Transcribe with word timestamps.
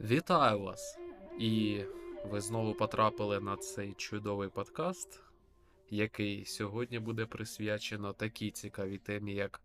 Вітаю 0.00 0.60
вас! 0.60 0.98
І 1.38 1.80
ви 2.24 2.40
знову 2.40 2.74
потрапили 2.74 3.40
на 3.40 3.56
цей 3.56 3.94
чудовий 3.94 4.48
подкаст, 4.48 5.20
який 5.90 6.44
сьогодні 6.44 6.98
буде 6.98 7.26
присвячено 7.26 8.12
такій 8.12 8.50
цікавій 8.50 8.98
темі, 8.98 9.34
як 9.34 9.60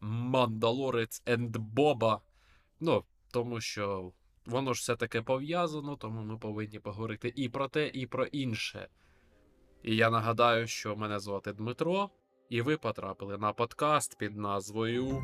Мандалорець 0.00 1.22
енд 1.26 1.56
Боба. 1.56 2.20
Ну, 2.80 3.04
тому 3.30 3.60
що 3.60 4.12
воно 4.46 4.74
ж 4.74 4.80
все 4.80 4.96
таки 4.96 5.22
пов'язано, 5.22 5.96
тому 5.96 6.22
ми 6.22 6.38
повинні 6.38 6.78
поговорити 6.78 7.32
і 7.36 7.48
про 7.48 7.68
те, 7.68 7.88
і 7.88 8.06
про 8.06 8.24
інше. 8.24 8.88
І 9.82 9.96
я 9.96 10.10
нагадаю, 10.10 10.66
що 10.66 10.96
мене 10.96 11.20
звати 11.20 11.52
Дмитро, 11.52 12.10
і 12.48 12.62
ви 12.62 12.76
потрапили 12.76 13.38
на 13.38 13.52
подкаст 13.52 14.18
під 14.18 14.36
назвою. 14.36 15.22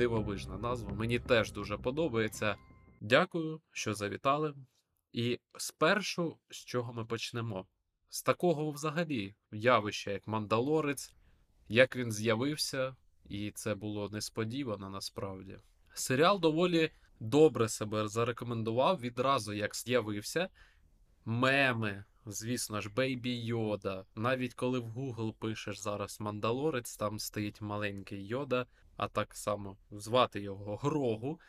Дивовижна 0.00 0.58
назва. 0.58 0.92
Мені 0.92 1.18
теж 1.18 1.52
дуже 1.52 1.78
подобається. 1.78 2.56
Дякую, 3.00 3.60
що 3.72 3.94
завітали. 3.94 4.54
І 5.12 5.40
спершу, 5.58 6.38
з 6.50 6.56
чого 6.56 6.92
ми 6.92 7.04
почнемо? 7.04 7.66
З 8.08 8.22
такого 8.22 8.70
взагалі 8.70 9.34
явища, 9.52 10.10
як 10.10 10.26
Мандалорець, 10.26 11.14
як 11.68 11.96
він 11.96 12.12
з'явився, 12.12 12.96
і 13.28 13.50
це 13.50 13.74
було 13.74 14.08
несподівано 14.08 14.90
насправді. 14.90 15.58
Серіал 15.94 16.40
доволі 16.40 16.90
добре 17.20 17.68
себе 17.68 18.08
зарекомендував 18.08 19.00
відразу, 19.00 19.52
як 19.52 19.76
з'явився. 19.76 20.48
Меми, 21.24 22.04
звісно 22.32 22.80
ж, 22.80 22.90
Бейбі 22.90 23.34
Йода. 23.34 24.04
Навіть 24.14 24.54
коли 24.54 24.78
в 24.78 24.98
Google 24.98 25.32
пишеш 25.32 25.78
зараз 25.78 26.20
Мандалорець, 26.20 26.96
там 26.96 27.18
стоїть 27.18 27.60
маленький 27.60 28.26
Йода, 28.26 28.66
а 28.96 29.08
так 29.08 29.36
само 29.36 29.76
звати 29.90 30.40
його 30.40 30.76
Грогу. 30.76 31.40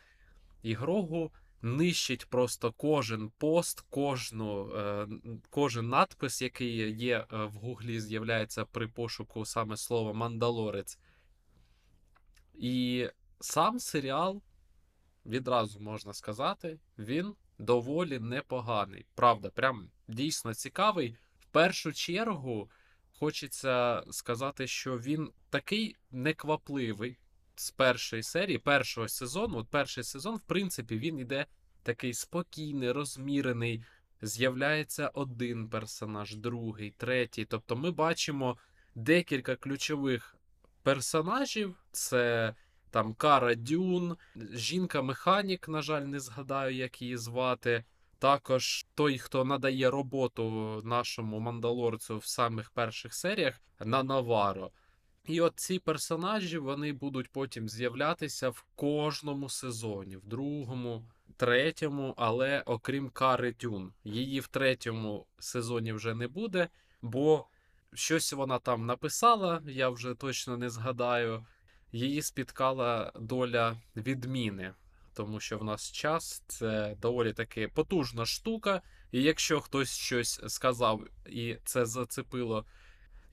І 0.64 0.74
Грогу 0.74 1.32
нищить 1.62 2.26
просто 2.26 2.72
кожен 2.72 3.32
пост, 3.38 3.82
кожну, 3.90 4.76
е, 4.76 5.08
кожен 5.50 5.90
надпис, 5.90 6.42
який 6.42 6.98
є 6.98 7.18
е, 7.18 7.46
в 7.46 7.52
Гуглі, 7.52 8.00
з'являється 8.00 8.66
при 8.66 8.88
пошуку 8.88 9.46
саме 9.46 9.78
слова 9.78 10.14
Мандалорець. 10.14 11.00
І 12.54 13.08
сам 13.40 13.80
серіал, 13.80 14.42
відразу 15.26 15.80
можна 15.80 16.14
сказати, 16.14 16.80
він 16.98 17.36
доволі 17.58 18.20
непоганий. 18.20 19.06
Правда, 19.16 19.50
прям 19.50 19.90
дійсно 20.14 20.54
цікавий. 20.54 21.18
В 21.40 21.46
першу 21.46 21.94
чергу 21.94 22.70
хочеться 23.20 24.04
сказати, 24.12 24.68
що 24.68 24.98
він 24.98 25.32
такий 25.50 25.96
неквапливий 26.12 27.18
з 27.56 27.72
першої 27.72 28.24
серії, 28.24 28.58
першого 28.58 29.08
сезону. 29.08 29.58
От 29.58 29.68
перший 29.68 30.04
сезон, 30.04 30.36
в 30.36 30.42
принципі, 30.42 30.98
він 30.98 31.20
іде 31.20 31.46
такий 31.84 32.14
спокійний, 32.14 32.92
розмірений. 32.92 33.84
З'являється 34.22 35.08
один 35.08 35.70
персонаж, 35.70 36.36
другий, 36.36 36.92
третій. 36.98 37.46
Тобто 37.46 37.76
ми 37.76 37.92
бачимо 37.92 38.58
декілька 38.96 39.56
ключових 39.56 40.36
персонажів. 40.84 41.76
Це 41.92 42.56
там 42.90 43.14
Кара 43.14 43.56
Дюн, 43.56 44.18
жінка-механік, 44.54 45.70
на 45.70 45.82
жаль, 45.82 46.02
не 46.02 46.20
згадаю, 46.20 46.76
як 46.76 47.02
її 47.02 47.18
звати. 47.18 47.84
Також 48.22 48.86
той, 48.96 49.18
хто 49.18 49.46
надає 49.46 49.90
роботу 49.90 50.82
нашому 50.86 51.40
мандалорцю 51.40 52.18
в 52.18 52.26
самих 52.26 52.70
перших 52.70 53.14
серіях 53.14 53.62
на 53.80 54.04
Наваро. 54.04 54.72
І 55.26 55.42
от 55.42 55.54
ці 55.56 55.80
персонажі 55.80 56.58
вони 56.58 56.94
будуть 56.94 57.32
потім 57.32 57.70
з'являтися 57.70 58.50
в 58.50 58.66
кожному 58.76 59.50
сезоні, 59.50 60.18
в 60.18 60.26
другому, 60.26 61.06
третьому, 61.38 62.14
але 62.18 62.64
окрім 62.66 63.10
Кари 63.10 63.56
Дюн. 63.60 63.94
Її 64.04 64.40
в 64.40 64.48
третьому 64.48 65.26
сезоні 65.40 65.94
вже 65.94 66.16
не 66.16 66.28
буде, 66.28 66.70
бо 67.02 67.46
щось 67.94 68.34
вона 68.34 68.60
там 68.60 68.86
написала, 68.86 69.62
я 69.66 69.90
вже 69.90 70.16
точно 70.16 70.58
не 70.58 70.70
згадаю. 70.70 71.46
Її 71.92 72.22
спіткала 72.22 73.12
доля 73.16 73.78
відміни, 73.96 74.74
тому 75.14 75.40
що 75.40 75.58
в 75.58 75.64
нас 75.64 75.92
час 75.92 76.44
це 76.48 76.96
доволі 77.02 77.34
таки 77.34 77.68
потужна 77.68 78.26
штука. 78.26 78.82
І 79.12 79.24
якщо 79.24 79.60
хтось 79.60 79.98
щось 79.98 80.42
сказав 80.48 81.04
і 81.26 81.58
це 81.66 81.86
зацепило 81.86 82.66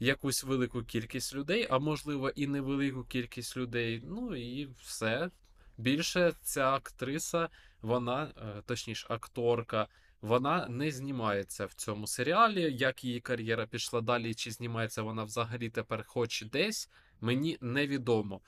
якусь 0.01 0.45
велику 0.45 0.83
кількість 0.83 1.35
людей, 1.35 1.67
а 1.71 1.79
можливо 1.79 2.31
і 2.31 2.47
невелику 2.47 3.05
кількість 3.05 3.57
людей. 3.57 4.03
Ну 4.05 4.37
і 4.37 4.69
все. 4.81 5.31
Більше 5.79 6.33
ця 6.43 6.71
актриса, 6.71 7.49
вона, 7.83 8.33
е, 8.37 8.63
точніше, 8.67 9.07
акторка, 9.11 9.89
вона 10.21 10.69
не 10.69 10.91
знімається 10.91 11.67
в 11.67 11.73
цьому 11.73 12.07
серіалі. 12.07 12.77
Як 12.77 13.05
її 13.05 13.21
кар'єра 13.21 13.67
пішла 13.67 14.01
далі, 14.01 14.35
чи 14.35 14.51
знімається 14.51 15.03
вона 15.03 15.25
взагалі 15.25 15.71
тепер 15.71 16.05
хоч 16.07 16.43
десь, 16.43 16.91
мені 17.21 17.59
невідомо. 17.61 18.41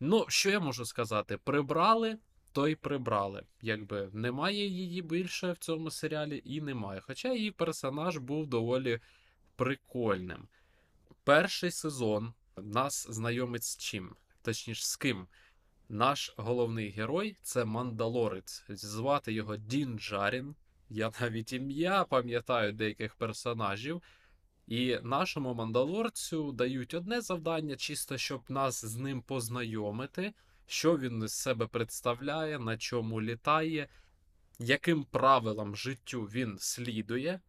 Ну, 0.00 0.24
що 0.28 0.50
я 0.50 0.60
можу 0.60 0.84
сказати? 0.84 1.36
Прибрали. 1.36 2.18
То 2.54 2.68
й 2.68 2.74
прибрали. 2.74 3.42
Якби 3.62 4.10
немає 4.12 4.66
її 4.66 5.02
більше 5.02 5.52
в 5.52 5.58
цьому 5.58 5.90
серіалі 5.90 6.42
і 6.44 6.60
немає. 6.60 7.00
Хоча 7.00 7.32
її 7.32 7.50
персонаж 7.50 8.16
був 8.16 8.46
доволі 8.46 9.00
прикольним. 9.56 10.48
Перший 11.24 11.70
сезон 11.70 12.32
нас 12.56 13.06
знайомить 13.10 13.64
з 13.64 13.76
чим? 13.76 14.16
Точніше, 14.42 14.84
з 14.84 14.96
ким? 14.96 15.26
Наш 15.88 16.34
головний 16.36 16.90
герой 16.90 17.36
це 17.42 17.64
мандалорець. 17.64 18.64
Звати 18.68 19.32
його 19.32 19.56
Дін 19.56 19.98
Джарін. 19.98 20.54
Я 20.90 21.12
навіть 21.20 21.52
ім'я 21.52 22.04
пам'ятаю 22.04 22.72
деяких 22.72 23.14
персонажів. 23.14 24.02
І 24.66 24.98
нашому 25.02 25.54
мандалорцю 25.54 26.52
дають 26.52 26.94
одне 26.94 27.20
завдання, 27.20 27.76
чисто 27.76 28.18
щоб 28.18 28.42
нас 28.48 28.84
з 28.84 28.96
ним 28.96 29.22
познайомити, 29.22 30.32
що 30.66 30.98
він 30.98 31.28
з 31.28 31.32
себе 31.32 31.66
представляє, 31.66 32.58
на 32.58 32.78
чому 32.78 33.22
літає, 33.22 33.88
яким 34.58 35.04
правилам 35.04 35.76
життю 35.76 36.22
він 36.22 36.56
слідує. 36.58 37.40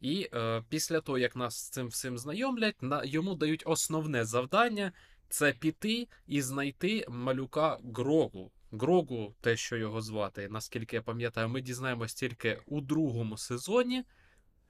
І 0.00 0.28
е, 0.34 0.62
після 0.68 1.00
того, 1.00 1.18
як 1.18 1.36
нас 1.36 1.56
з 1.56 1.68
цим 1.68 1.86
всім 1.86 2.18
знайомлять, 2.18 2.82
на, 2.82 3.04
йому 3.04 3.34
дають 3.34 3.62
основне 3.66 4.24
завдання 4.24 4.92
це 5.28 5.52
піти 5.52 6.08
і 6.26 6.42
знайти 6.42 7.06
малюка 7.08 7.78
Грогу. 7.94 8.52
Грогу, 8.72 9.34
те, 9.40 9.56
що 9.56 9.76
його 9.76 10.00
звати, 10.00 10.48
наскільки 10.48 10.96
я 10.96 11.02
пам'ятаю, 11.02 11.48
ми 11.48 11.60
дізнаємось 11.60 12.14
тільки 12.14 12.60
у 12.66 12.80
другому 12.80 13.38
сезоні, 13.38 14.04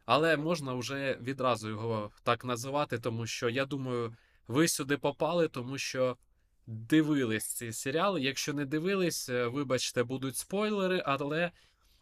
але 0.05 0.37
можна 0.37 0.75
вже 0.75 1.19
відразу 1.23 1.69
його 1.69 2.11
так 2.23 2.45
називати, 2.45 2.99
тому 2.99 3.27
що 3.27 3.49
я 3.49 3.67
думаю, 3.67 4.17
ви 4.49 4.69
сюди 4.69 4.97
попали, 4.97 5.49
тому 5.49 5.79
що 5.79 6.17
дивились 6.67 7.45
ці 7.45 7.73
серіали. 7.73 8.21
Якщо 8.21 8.53
не 8.53 8.65
дивились, 8.65 9.29
е, 9.29 9.47
вибачте, 9.47 10.03
будуть 10.03 10.37
спойлери, 10.37 11.03
але 11.07 11.51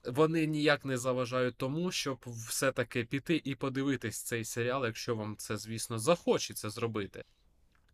вони 0.05 0.47
ніяк 0.47 0.85
не 0.85 0.99
заважають 0.99 1.57
тому, 1.57 1.93
щоб 1.93 2.25
все-таки 2.27 3.05
піти 3.05 3.43
і 3.45 3.55
подивитись 3.55 4.23
цей 4.23 4.45
серіал, 4.45 4.85
якщо 4.87 5.17
вам 5.17 5.37
це, 5.37 5.57
звісно, 5.57 5.99
захочеться 5.99 6.71
зробити. 6.71 7.25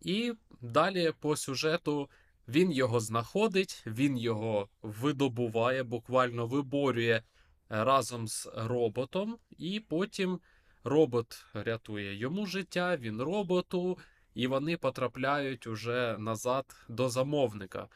І 0.01 0.33
далі 0.61 1.13
по 1.21 1.37
сюжету 1.37 2.11
він 2.49 2.73
його 2.73 3.01
знаходить, 3.01 3.83
він 3.87 4.19
його 4.19 4.69
видобуває, 4.83 5.83
буквально 5.83 6.47
виборює 6.47 7.23
разом 7.69 8.29
з 8.29 8.49
роботом, 8.55 9.39
і 9.59 9.81
потім 9.81 10.41
робот 10.85 11.47
рятує 11.55 12.15
йому 12.15 12.47
життя, 12.47 12.97
він 12.97 13.23
роботу, 13.23 13.99
і 14.35 14.47
вони 14.47 14.77
потрапляють 14.77 15.67
уже 15.67 16.17
назад 16.19 16.77
до 16.89 17.09
замовника. 17.09 17.89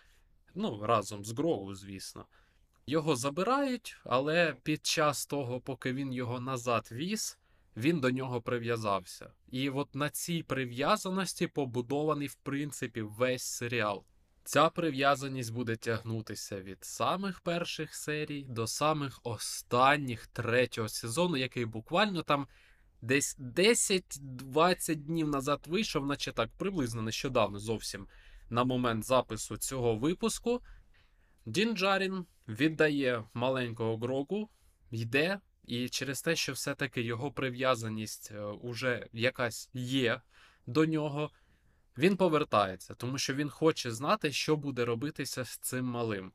Ну, 0.55 0.87
разом 0.87 1.25
з 1.25 1.33
Гроу, 1.33 1.75
звісно. 1.75 2.27
Його 2.87 3.17
забирають, 3.17 3.97
але 4.05 4.57
під 4.63 4.87
час 4.87 5.27
того, 5.27 5.61
поки 5.61 5.93
він 5.93 6.13
його 6.13 6.41
назад 6.41 6.89
віз, 6.93 7.39
він 7.77 8.01
до 8.01 8.11
нього 8.11 8.41
прив'язався. 8.41 9.31
І 9.51 9.71
от 9.71 9.95
на 9.95 10.11
цій 10.11 10.43
прив'язаності 10.43 11.47
побудований, 11.47 12.29
в 12.29 12.35
принципі, 12.35 13.03
весь 13.03 13.43
серіал. 13.43 14.05
Ця 14.45 14.69
прив'язаність 14.69 15.53
буде 15.53 15.77
тягнутися 15.77 16.61
від 16.61 16.85
самих 16.85 17.41
перших 17.41 17.95
серій 17.95 18.45
до 18.49 18.67
самих 18.67 19.21
останніх 19.23 20.27
третього 20.27 20.89
сезону, 20.89 21.37
який 21.37 21.65
буквально 21.65 22.23
там 22.23 22.47
десь 23.03 23.39
10-20 23.39 24.95
днів 24.95 25.29
назад 25.29 25.65
вийшов, 25.67 26.07
наче 26.07 26.33
так 26.33 26.51
приблизно 26.59 27.03
нещодавно 27.03 27.59
зовсім 27.59 28.07
на 28.51 28.65
момент 28.65 29.05
запису 29.05 29.57
цього 29.57 29.97
випуску. 29.97 30.63
Дін 31.47 31.77
Джарін 31.77 32.27
віддає 32.49 33.25
маленького 33.35 33.97
Грогу, 33.97 34.51
йде, 34.91 35.41
і 35.65 35.89
через 35.89 36.23
те, 36.23 36.37
що 36.37 36.53
все-таки 36.53 37.03
його 37.03 37.33
прив'язаність 37.33 38.33
е, 38.33 38.43
уже 38.43 39.07
якась 39.13 39.71
є 39.75 40.21
до 40.67 40.87
нього, 40.87 41.31
він 41.99 42.17
повертається, 42.17 42.95
тому 42.95 43.19
що 43.19 43.35
він 43.35 43.51
хоче 43.51 43.91
знати, 43.91 44.33
що 44.33 44.57
буде 44.57 44.85
робитися 44.85 45.45
з 45.45 45.59
цим 45.59 45.85
малим. 45.85 46.33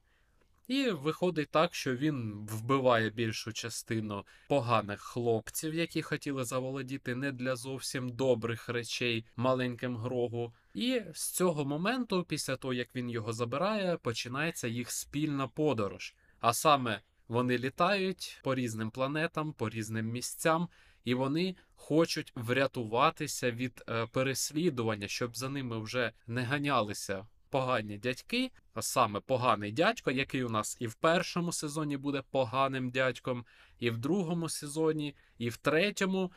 І 0.67 0.89
виходить 0.89 1.49
так, 1.51 1.75
що 1.75 1.95
він 1.95 2.47
вбиває 2.51 3.09
більшу 3.09 3.53
частину 3.53 4.25
поганих 4.47 5.01
хлопців, 5.01 5.75
які 5.75 6.01
хотіли 6.01 6.43
заволодіти 6.43 7.15
не 7.15 7.31
для 7.31 7.55
зовсім 7.55 8.09
добрих 8.09 8.69
речей 8.69 9.25
маленьким 9.35 9.97
Грогу. 9.97 10.53
І 10.73 11.01
з 11.13 11.31
цього 11.31 11.65
моменту, 11.65 12.23
після 12.23 12.55
того 12.55 12.73
як 12.73 12.95
він 12.95 13.09
його 13.09 13.33
забирає, 13.33 13.97
починається 13.97 14.67
їх 14.67 14.91
спільна 14.91 15.47
подорож. 15.47 16.15
А 16.39 16.53
саме 16.53 17.01
вони 17.27 17.57
літають 17.57 18.39
по 18.43 18.55
різним 18.55 18.91
планетам, 18.91 19.53
по 19.53 19.69
різним 19.69 20.05
місцям, 20.05 20.67
і 21.03 21.13
вони 21.13 21.55
хочуть 21.75 22.31
врятуватися 22.35 23.51
від 23.51 23.83
е, 23.89 24.07
переслідування, 24.11 25.07
щоб 25.07 25.37
за 25.37 25.49
ними 25.49 25.79
вже 25.79 26.11
не 26.27 26.43
ганялися 26.43 27.27
погані 27.49 27.97
дядьки, 27.97 28.51
а 28.73 28.81
саме 28.81 29.19
поганий 29.19 29.71
дядько, 29.71 30.11
який 30.11 30.43
у 30.43 30.49
нас 30.49 30.77
і 30.79 30.87
в 30.87 30.93
першому 30.93 31.51
сезоні 31.51 31.97
буде 31.97 32.23
поганим 32.31 32.89
дядьком, 32.89 33.45
і 33.79 33.89
в 33.89 33.97
другому 33.97 34.49
сезоні, 34.49 35.15
і 35.37 35.49
в 35.49 35.57
третьому. 35.57 36.31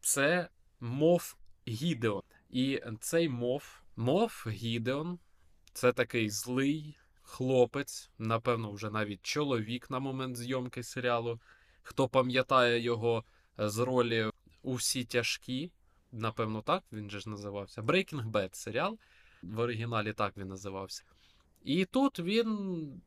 Це 0.00 0.48
мов 0.80 1.36
Гідеон. 1.68 2.22
І 2.50 2.82
цей 3.00 3.28
мов, 3.28 3.82
мов 3.96 4.44
Гідеон, 4.48 5.18
це 5.72 5.92
такий 5.92 6.30
злий 6.30 6.98
хлопець, 7.22 8.10
напевно, 8.18 8.72
вже 8.72 8.90
навіть 8.90 9.22
чоловік 9.22 9.90
на 9.90 9.98
момент 9.98 10.36
зйомки 10.36 10.82
серіалу. 10.82 11.40
Хто 11.82 12.08
пам'ятає 12.08 12.80
його 12.80 13.24
з 13.58 13.78
ролі 13.78 14.30
у 14.62 14.74
всі 14.74 15.04
тяжкі, 15.04 15.72
напевно, 16.12 16.62
так 16.62 16.84
він 16.92 17.10
же 17.10 17.20
ж 17.20 17.30
називався. 17.30 17.82
Breaking 17.82 18.30
Bad 18.30 18.54
серіал. 18.54 18.98
В 19.42 19.58
оригіналі 19.58 20.12
так 20.12 20.36
він 20.36 20.48
називався. 20.48 21.04
І 21.62 21.84
тут 21.84 22.20
він 22.20 23.02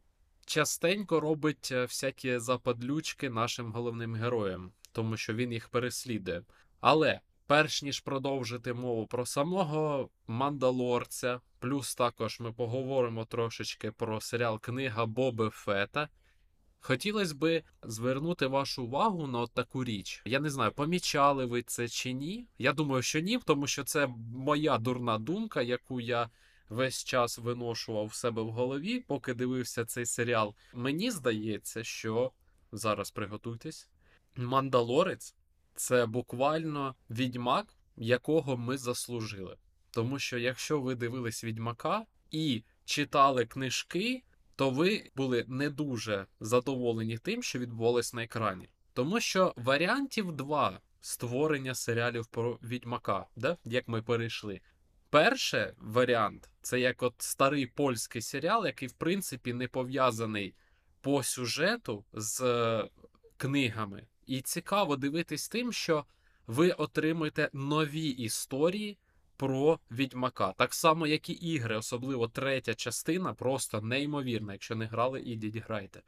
частенько 0.46 1.20
робить 1.20 1.70
е, 1.72 1.82
всякі 1.82 2.40
западлючки 2.40 3.30
нашим 3.30 3.72
головним 3.72 4.16
героям, 4.16 4.72
тому 4.92 5.18
що 5.18 5.34
він 5.34 5.54
їх 5.54 5.70
переслідує. 5.70 6.44
Але 6.80 7.20
перш 7.48 7.84
ніж 7.84 8.00
продовжити 8.00 8.74
мову 8.74 9.08
про 9.08 9.26
самого 9.26 10.10
Мандалорця, 10.28 11.42
плюс 11.60 11.96
також 11.96 12.40
ми 12.40 12.54
поговоримо 12.54 13.26
трошечки 13.26 13.92
про 13.92 14.22
серіал 14.22 14.60
Книга 14.60 15.06
Боби 15.06 15.50
Фета. 15.50 16.10
Хотілося 16.86 17.36
би 17.36 17.64
звернути 17.84 18.48
вашу 18.48 18.84
увагу 18.84 19.28
на 19.28 19.48
таку 19.48 19.84
річ. 19.84 20.22
Я 20.26 20.40
не 20.40 20.50
знаю, 20.50 20.72
помічали 20.72 21.46
ви 21.46 21.64
це 21.64 21.88
чи 21.88 22.14
ні. 22.14 22.48
Я 22.58 22.74
думаю, 22.74 23.02
що 23.02 23.20
ні, 23.20 23.40
тому 23.46 23.68
що 23.68 23.84
це 23.84 24.08
моя 24.34 24.78
дурна 24.78 25.18
думка, 25.18 25.62
яку 25.62 26.02
я 26.02 26.30
весь 26.70 27.04
час 27.04 27.38
виношував 27.38 28.06
в 28.06 28.14
себе 28.14 28.42
в 28.42 28.50
голові, 28.50 29.00
поки 29.00 29.34
дивився 29.34 29.86
цей 29.86 30.06
серіал. 30.06 30.56
Мені 30.74 31.12
здається, 31.12 31.84
що 31.84 32.32
зараз 32.72 33.12
приготуйтесь. 33.12 33.90
Мандалорець 34.36 35.36
це 35.76 36.06
буквально 36.06 36.96
відьмак, 37.10 37.78
якого 37.98 38.58
ми 38.58 38.78
заслужили. 38.78 39.58
Тому 39.92 40.20
що 40.20 40.38
якщо 40.38 40.82
ви 40.82 40.96
дивились 40.96 41.44
відьмака 41.44 42.06
і 42.32 42.64
читали 42.86 43.46
книжки 43.46 44.24
то 44.56 44.70
ви 44.70 45.12
були 45.16 45.46
не 45.48 45.70
дуже 45.70 46.26
задоволені 46.40 47.18
тим, 47.18 47.44
що 47.44 47.60
відбувалось 47.60 48.14
на 48.14 48.24
екрані. 48.24 48.70
Тому 48.94 49.20
що 49.20 49.54
варіантів 49.58 50.32
два 50.32 50.80
створення 51.02 51.76
серіалів 51.76 52.28
про 52.28 52.60
відьмака, 52.64 53.26
да? 53.36 53.58
як 53.66 53.88
ми 53.88 54.02
перейшли. 54.02 54.62
Перший 55.10 55.74
варіант 55.78 56.50
це 56.62 56.80
як 56.80 57.04
от 57.04 57.14
старий 57.18 57.68
польський 57.68 58.22
серіал, 58.22 58.66
який, 58.66 58.88
в 58.88 58.94
принципі, 58.94 59.54
не 59.54 59.68
пов'язаний 59.68 60.56
по 61.02 61.24
сюжету 61.24 62.06
з 62.14 62.42
е, 62.42 62.90
книгами. 63.38 64.08
І 64.26 64.42
цікаво 64.42 64.96
дивитись 64.96 65.50
тим, 65.50 65.74
що 65.74 66.06
ви 66.48 66.72
отримуєте 66.72 67.50
нові 67.54 68.08
історії 68.08 68.98
про 69.38 69.80
відьмака. 69.92 70.54
Так 70.58 70.74
само, 70.74 71.08
як 71.08 71.30
і 71.30 71.34
ігри, 71.34 71.78
особливо 71.78 72.28
третя 72.28 72.74
частина, 72.74 73.34
просто 73.34 73.82
неймовірна. 73.82 74.54
Якщо 74.54 74.76
не 74.76 74.86
грали, 74.86 75.22
ідіть 75.22 75.58
грайте. 75.58 76.02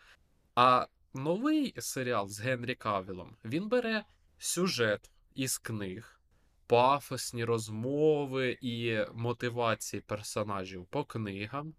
А 0.56 0.88
новий 1.14 1.74
серіал 1.78 2.28
з 2.28 2.40
Генрі 2.40 2.76
Кавілом 2.76 3.36
він 3.46 3.70
бере 3.70 4.04
сюжет 4.38 5.12
із 5.36 5.58
книг, 5.58 6.22
пафосні 6.68 7.46
розмови 7.46 8.58
і 8.62 9.00
мотивації 9.14 10.02
персонажів 10.02 10.86
по 10.86 11.04
книгам. 11.04 11.74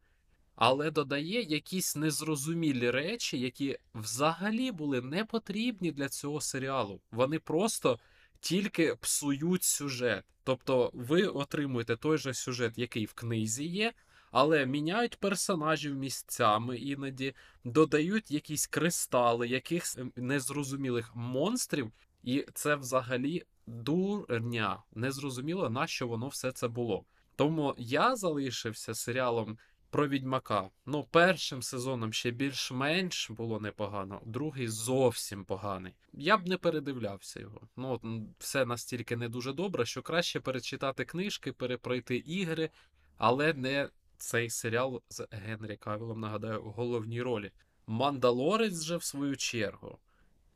Але 0.57 0.91
додає 0.91 1.43
якісь 1.43 1.97
незрозумілі 1.97 2.91
речі, 2.91 3.39
які 3.39 3.79
взагалі 3.95 4.73
були 4.73 5.01
не 5.01 5.25
потрібні 5.25 5.93
для 5.93 6.09
цього 6.09 6.41
серіалу. 6.41 7.01
Вони 7.11 7.39
просто 7.39 7.99
тільки 8.41 8.95
псують 8.95 9.63
сюжет. 9.63 10.25
Тобто 10.45 10.91
ви 10.95 11.27
отримуєте 11.27 11.97
той 11.97 12.19
же 12.19 12.35
сюжет, 12.35 12.79
який 12.79 13.05
в 13.05 13.13
книзі 13.13 13.65
є, 13.65 13.93
але 14.31 14.67
міняють 14.67 15.17
персонажів 15.17 15.95
місцями 15.95 16.79
іноді, 16.79 17.35
додають 17.65 18.31
якісь 18.31 18.67
кристали, 18.67 19.49
якихось 19.49 19.99
ем, 19.99 20.13
незрозумілих 20.17 21.17
монстрів, 21.17 21.93
і 22.23 22.47
це 22.55 22.77
взагалі 22.77 23.43
дурня. 23.67 24.83
Незрозуміло, 24.95 25.71
на 25.71 25.87
що 25.87 26.09
воно 26.09 26.29
все 26.29 26.53
це 26.53 26.69
було. 26.69 27.05
Тому 27.37 27.75
я 27.79 28.17
залишився 28.17 28.95
серіалом 28.95 29.59
про 29.97 30.09
відьмака. 30.09 30.71
Ну, 30.87 31.07
першим 31.11 31.63
сезоном 31.63 32.13
ще 32.13 32.31
більш-менш 32.31 33.31
було 33.31 33.61
непогано, 33.61 34.21
другий 34.25 34.69
зовсім 34.69 35.45
поганий. 35.45 35.95
Я 36.13 36.37
б 36.37 36.49
не 36.49 36.57
передивлявся 36.57 37.41
його. 37.41 37.61
Ну, 37.77 38.01
все 38.39 38.65
настільки 38.65 39.17
не 39.17 39.29
дуже 39.29 39.53
добре, 39.53 39.87
що 39.87 40.03
краще 40.03 40.41
перечитати 40.41 41.05
книжки, 41.05 41.53
перепройти 41.53 42.17
ігри, 42.17 42.71
але 43.17 43.53
не 43.53 43.89
цей 44.17 44.51
серіал 44.51 45.03
з 45.09 45.27
Генрі 45.31 45.77
Кавілом, 45.77 46.21
нагадаю, 46.21 46.63
у 46.63 46.71
головній 46.71 47.23
ролі. 47.23 47.51
Мандалорець 47.87 48.83
же, 48.83 48.97
в 48.97 49.05
свою 49.05 49.37
чергу, 49.37 49.99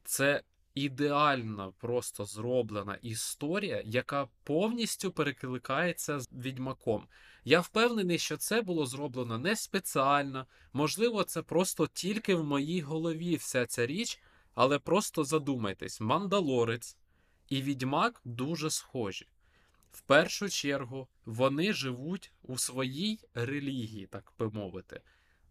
це 0.05 0.43
ідеально 0.83 1.73
просто 1.79 2.25
зроблена 2.25 2.99
історія, 3.03 3.83
яка 3.85 4.29
повністю 4.45 5.11
перекликається 5.11 6.21
з 6.21 6.29
відьмаком. 6.33 7.07
Я 7.45 7.61
впевнений, 7.61 8.19
що 8.19 8.37
це 8.37 8.63
було 8.63 8.87
зроблено 8.87 9.39
не 9.39 9.57
спеціально, 9.57 10.47
можливо, 10.73 11.25
це 11.25 11.43
просто 11.43 11.87
тільки 11.87 12.35
в 12.35 12.45
моїй 12.45 12.81
голові 12.81 13.37
вся 13.37 13.67
ця 13.67 13.87
річ, 13.87 14.21
але 14.55 14.79
просто 14.79 15.25
задумайтесь, 15.25 16.01
мандалорець 16.01 16.97
і 17.49 17.63
відьмак 17.63 18.21
дуже 18.25 18.71
схожі. 18.71 19.27
В 19.93 20.01
першу 20.01 20.49
чергу 20.49 21.09
вони 21.25 21.73
живуть 21.73 22.33
у 22.43 22.59
своїй 22.59 23.21
релігії, 23.35 24.07
так 24.07 24.33
би 24.39 24.51
мовити. 24.51 25.01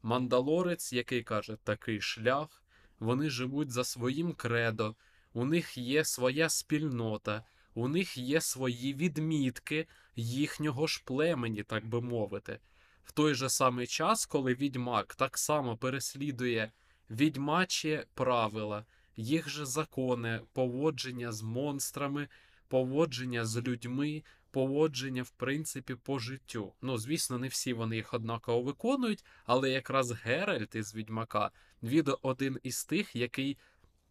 Мандалорець, 0.03 0.93
який 0.93 1.23
каже 1.23 1.57
такий 1.63 2.01
шлях, 2.01 2.63
вони 2.99 3.29
живуть 3.29 3.71
за 3.71 3.83
своїм 3.83 4.33
кредо, 4.33 4.95
у 5.33 5.45
них 5.45 5.77
є 5.77 6.05
своя 6.05 6.49
спільнота, 6.49 7.43
у 7.73 7.87
них 7.87 8.17
є 8.17 8.41
свої 8.41 8.93
відмітки 8.93 9.87
їхнього 10.15 10.87
ж 10.87 11.01
племені, 11.05 11.63
так 11.63 11.85
би 11.85 12.01
мовити. 12.01 12.59
В 13.03 13.11
той 13.11 13.33
же 13.33 13.49
самий 13.49 13.87
час, 13.87 14.25
коли 14.25 14.53
відьмак 14.53 15.15
так 15.15 15.37
само 15.37 15.77
переслідує 15.77 16.71
відьмачі 17.09 18.03
правила, 18.13 18.85
їх 19.17 19.49
же 19.49 19.65
закони, 19.65 20.41
поводження 20.53 21.31
з 21.31 21.41
монстрами, 21.41 22.27
поводження 22.67 23.45
з 23.45 23.57
людьми, 23.57 24.23
поводження, 24.51 25.23
в 25.23 25.29
принципі, 25.29 25.95
по 25.95 26.19
життю. 26.19 26.73
Ну, 26.81 26.97
звісно, 26.97 27.37
не 27.37 27.47
всі 27.47 27.73
вони 27.73 27.95
їх 27.95 28.13
однаково 28.13 28.61
виконують, 28.61 29.25
але 29.45 29.69
якраз 29.69 30.11
Геральт 30.11 30.75
із 30.75 30.95
відьмака 30.95 31.51
він 31.83 32.05
один 32.21 32.59
із 32.63 32.85
тих, 32.85 33.15
який 33.15 33.57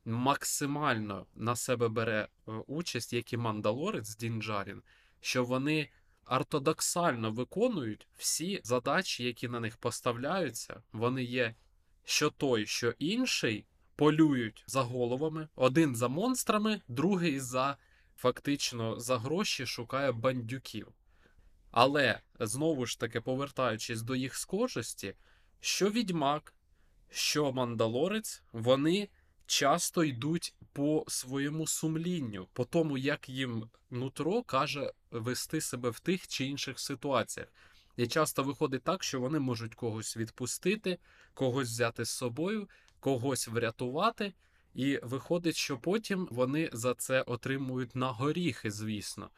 максимально 0.08 1.26
на 1.34 1.56
себе 1.56 1.88
бере 1.88 2.28
е, 2.48 2.52
участь, 2.66 3.12
як 3.12 3.32
і 3.32 3.36
Мандалорець 3.36 4.16
Дінджарін, 4.16 4.82
що 5.20 5.44
вони 5.44 5.90
ортодоксально 6.26 7.32
виконують 7.32 8.08
всі 8.16 8.60
задачі, 8.64 9.24
які 9.24 9.48
на 9.48 9.60
них 9.60 9.76
поставляються. 9.76 10.82
Вони 10.92 11.24
є 11.24 11.54
що 12.04 12.30
той, 12.30 12.66
що 12.66 12.94
інший, 12.98 13.66
полюють 13.96 14.64
за 14.66 14.82
головами, 14.82 15.48
один 15.56 15.96
за 15.96 16.08
монстрами, 16.08 16.80
другий 16.88 17.40
за 17.40 17.76
фактично 18.16 19.00
за 19.00 19.18
гроші 19.18 19.66
шукає 19.66 20.12
бандюків. 20.12 20.88
Але 21.70 22.20
знову 22.40 22.86
ж 22.86 23.00
таки, 23.00 23.20
повертаючись 23.20 24.02
до 24.02 24.14
їх 24.14 24.36
схожості, 24.36 25.14
що 25.60 25.90
відьмак, 25.90 26.54
що 27.10 27.52
мандалорець, 27.52 28.42
вони 28.52 29.08
часто 29.48 30.04
йдуть 30.04 30.54
по 30.72 31.04
своєму 31.08 31.66
сумлінню, 31.66 32.48
по 32.52 32.64
тому, 32.64 32.98
як 32.98 33.28
їм 33.28 33.70
нутро 33.90 34.42
каже 34.42 34.92
вести 35.10 35.60
себе 35.60 35.90
в 35.90 36.00
тих 36.00 36.28
чи 36.28 36.44
інших 36.44 36.80
ситуаціях. 36.80 37.48
І 37.96 38.06
часто 38.06 38.42
виходить 38.42 38.82
так, 38.82 39.02
що 39.02 39.20
вони 39.20 39.38
можуть 39.38 39.74
когось 39.74 40.16
відпустити, 40.16 40.98
когось 41.34 41.68
взяти 41.68 42.04
з 42.04 42.10
собою, 42.10 42.68
когось 43.00 43.48
врятувати. 43.48 44.32
І 44.74 45.00
виходить, 45.02 45.56
що 45.56 45.78
потім 45.78 46.28
вони 46.30 46.70
за 46.72 46.94
це 46.94 47.22
отримують 47.22 47.96
на 47.96 48.08
горіхи, 48.08 48.70
звісно. 48.70 49.30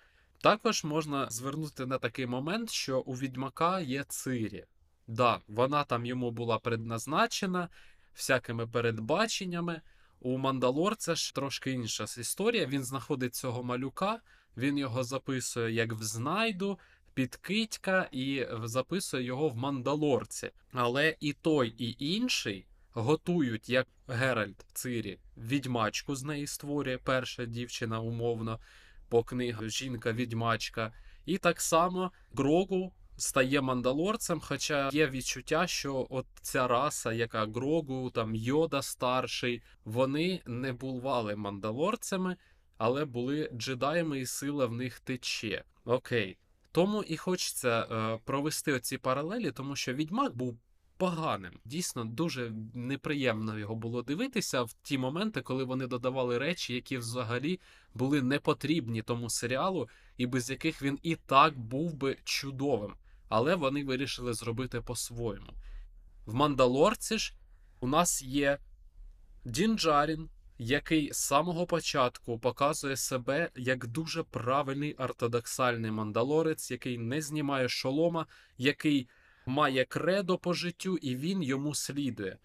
Також 0.42 0.84
можна 0.84 1.30
звернути 1.30 1.86
на 1.86 1.98
такий 1.98 2.26
момент, 2.26 2.70
що 2.70 3.00
у 3.00 3.14
відьмака 3.14 3.80
є 3.80 4.04
Цирі. 4.04 4.64
Да, 5.06 5.40
вона 5.48 5.84
там 5.84 6.06
йому 6.06 6.30
була 6.30 6.58
предназначена 6.58 7.68
всякими 8.14 8.66
передбаченнями. 8.66 9.80
У 10.20 10.38
Мандалорця 10.38 11.14
ж 11.14 11.34
трошки 11.34 11.70
інша 11.70 12.04
історія. 12.04 12.66
Він 12.66 12.84
знаходить 12.84 13.34
цього 13.34 13.62
малюка, 13.62 14.20
він 14.56 14.78
його 14.78 15.04
записує 15.04 15.72
як 15.72 15.92
в 15.92 16.02
знайду, 16.02 16.78
під 17.14 17.36
китька 17.36 18.08
і 18.12 18.46
записує 18.64 19.24
його 19.24 19.48
в 19.48 19.56
Мандалорці. 19.56 20.50
Але 20.72 21.16
і 21.20 21.32
той, 21.32 21.74
і 21.78 21.96
інший 22.14 22.66
готують, 22.92 23.68
як 23.68 23.86
Геральт 24.08 24.66
Цирі, 24.72 25.18
відьмачку 25.36 26.14
з 26.14 26.22
неї 26.22 26.46
створює 26.46 26.98
перша 26.98 27.44
дівчина, 27.44 28.00
умовно, 28.00 28.60
по 29.08 29.24
книгах 29.24 29.68
жінка-відьмачка. 29.68 30.92
І 31.26 31.38
так 31.38 31.60
само 31.60 32.12
Грогу 32.32 32.92
стає 33.20 33.60
мандалорцем, 33.60 34.40
хоча 34.40 34.90
є 34.92 35.06
відчуття, 35.06 35.66
що 35.66 36.06
от 36.10 36.26
ця 36.42 36.68
раса, 36.68 37.12
яка 37.12 37.46
Грогу, 37.46 38.10
там 38.10 38.34
Йода 38.34 38.82
старший, 38.82 39.62
вони 39.84 40.42
не 40.46 40.72
бували 40.72 41.36
мандалорцями, 41.36 42.36
але 42.78 43.04
були 43.04 43.50
джедаями, 43.54 44.20
і 44.20 44.26
сила 44.26 44.66
в 44.66 44.72
них 44.72 45.00
тече. 45.00 45.64
Окей. 45.84 46.38
Тому 46.72 47.02
і 47.02 47.16
хочеться 47.16 47.86
е, 47.90 48.18
провести 48.24 48.72
оці 48.72 48.98
паралелі, 48.98 49.52
тому 49.52 49.76
що 49.76 49.94
відьмак 49.94 50.36
був 50.36 50.58
поганим. 50.96 51.52
Дійсно, 51.64 52.04
дуже 52.04 52.52
неприємно 52.74 53.58
його 53.58 53.74
було 53.74 54.02
дивитися 54.02 54.62
в 54.62 54.72
ті 54.72 54.98
моменти, 54.98 55.42
коли 55.42 55.64
вони 55.64 55.86
додавали 55.86 56.38
речі, 56.38 56.74
які 56.74 56.98
взагалі 56.98 57.60
були 57.94 58.22
не 58.22 58.38
потрібні 58.38 59.02
тому 59.02 59.30
серіалу, 59.30 59.88
і 60.16 60.26
без 60.26 60.50
яких 60.50 60.82
він 60.82 60.98
і 61.02 61.16
так 61.16 61.58
був 61.58 61.94
би 61.94 62.16
чудовим. 62.24 62.94
Але 63.30 63.54
вони 63.54 63.84
вирішили 63.84 64.34
зробити 64.34 64.80
по-своєму. 64.80 65.52
В 66.26 66.34
Мандалорці 66.34 67.18
ж 67.18 67.34
у 67.80 67.86
нас 67.86 68.22
є 68.22 68.58
Дінджарін, 69.44 70.30
який 70.58 71.12
з 71.12 71.16
самого 71.16 71.66
початку 71.66 72.38
показує 72.38 72.96
себе 72.96 73.50
як 73.56 73.86
дуже 73.86 74.22
правильний 74.22 74.94
ортодоксальний 74.94 75.90
мандалорець, 75.90 76.70
який 76.70 76.98
не 76.98 77.22
знімає 77.22 77.68
шолома, 77.68 78.26
який 78.58 79.08
має 79.46 79.84
кредо 79.84 80.38
по 80.38 80.54
життю, 80.54 80.96
і 80.96 81.16
він 81.16 81.42
йому 81.42 81.74
слідує. 81.74 82.38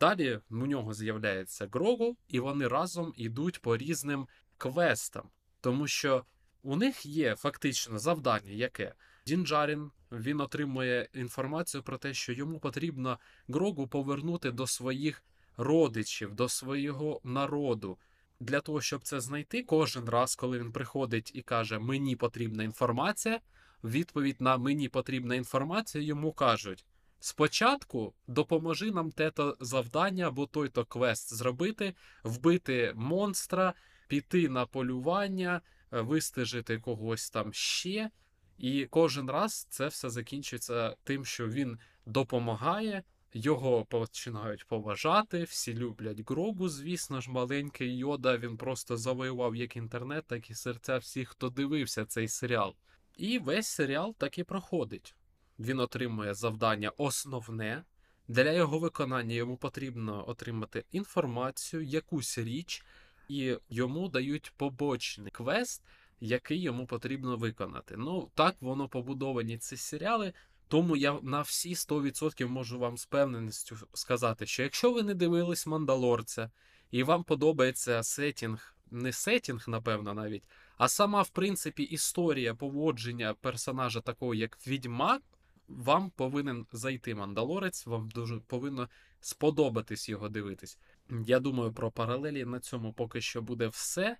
Далі 0.00 0.40
у 0.50 0.66
нього 0.66 0.94
з'являється 0.94 1.68
Грогу, 1.72 2.16
і 2.28 2.40
вони 2.40 2.68
разом 2.68 3.12
ідуть 3.16 3.62
по 3.62 3.76
різним 3.76 4.28
квестам, 4.58 5.28
тому 5.60 5.86
що 5.86 6.24
у 6.62 6.76
них 6.76 7.06
є 7.06 7.36
фактично 7.36 7.98
завдання, 7.98 8.50
яке 8.50 8.94
Дінджарін 9.26 9.90
він 10.20 10.40
отримує 10.40 11.08
інформацію 11.14 11.82
про 11.82 11.98
те, 11.98 12.14
що 12.14 12.32
йому 12.32 12.58
потрібно 12.58 13.18
Грогу 13.48 13.88
повернути 13.88 14.50
до 14.50 14.66
своїх 14.66 15.22
родичів, 15.56 16.34
до 16.34 16.48
свого 16.48 17.20
народу. 17.24 17.98
Для 18.40 18.60
того, 18.60 18.80
щоб 18.80 19.02
це 19.02 19.20
знайти, 19.20 19.62
кожен 19.62 20.08
раз, 20.08 20.34
коли 20.34 20.58
він 20.58 20.72
приходить 20.72 21.30
і 21.34 21.42
каже, 21.42 21.78
мені 21.78 22.16
потрібна 22.16 22.64
інформація, 22.64 23.40
відповідь 23.84 24.40
на 24.40 24.56
мені 24.56 24.88
потрібна 24.88 25.34
інформація 25.34 26.04
йому 26.04 26.32
кажуть: 26.32 26.84
спочатку 27.20 28.14
допоможи 28.26 28.90
нам 28.90 29.10
те-то 29.10 29.56
завдання 29.60 30.28
або 30.28 30.46
той-то 30.46 30.84
квест 30.84 31.34
зробити, 31.34 31.94
вбити 32.24 32.92
монстра, 32.96 33.74
піти 34.08 34.48
на 34.48 34.66
полювання, 34.66 35.60
вистежити 35.90 36.78
когось 36.78 37.30
там 37.30 37.52
ще. 37.52 38.10
І 38.58 38.86
кожен 38.90 39.30
раз 39.30 39.66
це 39.70 39.86
все 39.86 40.10
закінчується 40.10 40.96
тим, 41.04 41.24
що 41.24 41.48
він 41.48 41.78
допомагає. 42.06 43.02
Його 43.36 43.84
починають 43.84 44.66
поважати, 44.66 45.44
всі 45.44 45.74
люблять 45.74 46.30
Грогу, 46.30 46.68
звісно 46.68 47.20
ж, 47.20 47.30
маленький 47.30 47.96
Йода. 47.96 48.38
Він 48.38 48.56
просто 48.56 48.96
завоював 48.96 49.56
як 49.56 49.76
інтернет, 49.76 50.24
так 50.26 50.50
і 50.50 50.54
серця 50.54 50.98
всіх, 50.98 51.28
хто 51.28 51.50
дивився 51.50 52.04
цей 52.04 52.28
серіал. 52.28 52.74
І 53.16 53.38
весь 53.38 53.66
серіал 53.66 54.14
так 54.18 54.38
і 54.38 54.44
проходить. 54.44 55.14
Він 55.58 55.80
отримує 55.80 56.34
завдання 56.34 56.92
основне. 56.96 57.84
Для 58.28 58.52
його 58.52 58.78
виконання 58.78 59.34
йому 59.34 59.56
потрібно 59.56 60.28
отримати 60.28 60.84
інформацію, 60.92 61.82
якусь 61.82 62.38
річ, 62.38 62.84
і 63.28 63.56
йому 63.68 64.08
дають 64.08 64.52
побочний 64.56 65.30
квест, 65.30 65.82
який 66.20 66.60
йому 66.60 66.86
потрібно 66.86 67.36
виконати. 67.36 67.94
Ну, 67.96 68.30
так 68.34 68.56
воно 68.60 68.88
побудовані 68.88 69.58
ці 69.58 69.76
серіали. 69.76 70.32
Тому 70.68 70.96
я 70.96 71.20
на 71.22 71.40
всі 71.40 71.74
100% 71.74 72.48
можу 72.48 72.78
вам 72.78 72.96
з 72.96 73.06
певненістю 73.06 73.76
сказати, 73.92 74.46
що 74.46 74.62
якщо 74.62 74.92
ви 74.92 75.02
не 75.02 75.14
дивились 75.14 75.66
Мандалорця 75.66 76.50
і 76.90 77.02
вам 77.02 77.24
подобається 77.24 78.02
сетінг, 78.02 78.76
не 78.90 79.12
сетінг, 79.12 79.64
напевно, 79.68 80.14
навіть, 80.14 80.44
а 80.76 80.88
сама, 80.88 81.22
в 81.22 81.28
принципі, 81.28 81.82
історія 81.82 82.54
поводження 82.54 83.34
персонажа 83.34 84.00
такого, 84.00 84.34
як 84.34 84.66
Відьмак, 84.66 85.22
вам 85.68 86.10
повинен 86.10 86.66
зайти 86.72 87.14
Мандалорець, 87.14 87.86
вам 87.86 88.08
дуже 88.08 88.36
повинно 88.36 88.88
сподобатись 89.20 90.08
його 90.08 90.28
дивитись. 90.28 90.78
Я 91.26 91.40
думаю, 91.40 91.72
про 91.72 91.90
паралелі 91.90 92.44
на 92.44 92.60
цьому 92.60 92.92
поки 92.92 93.20
що 93.20 93.42
буде 93.42 93.68
все. 93.68 94.16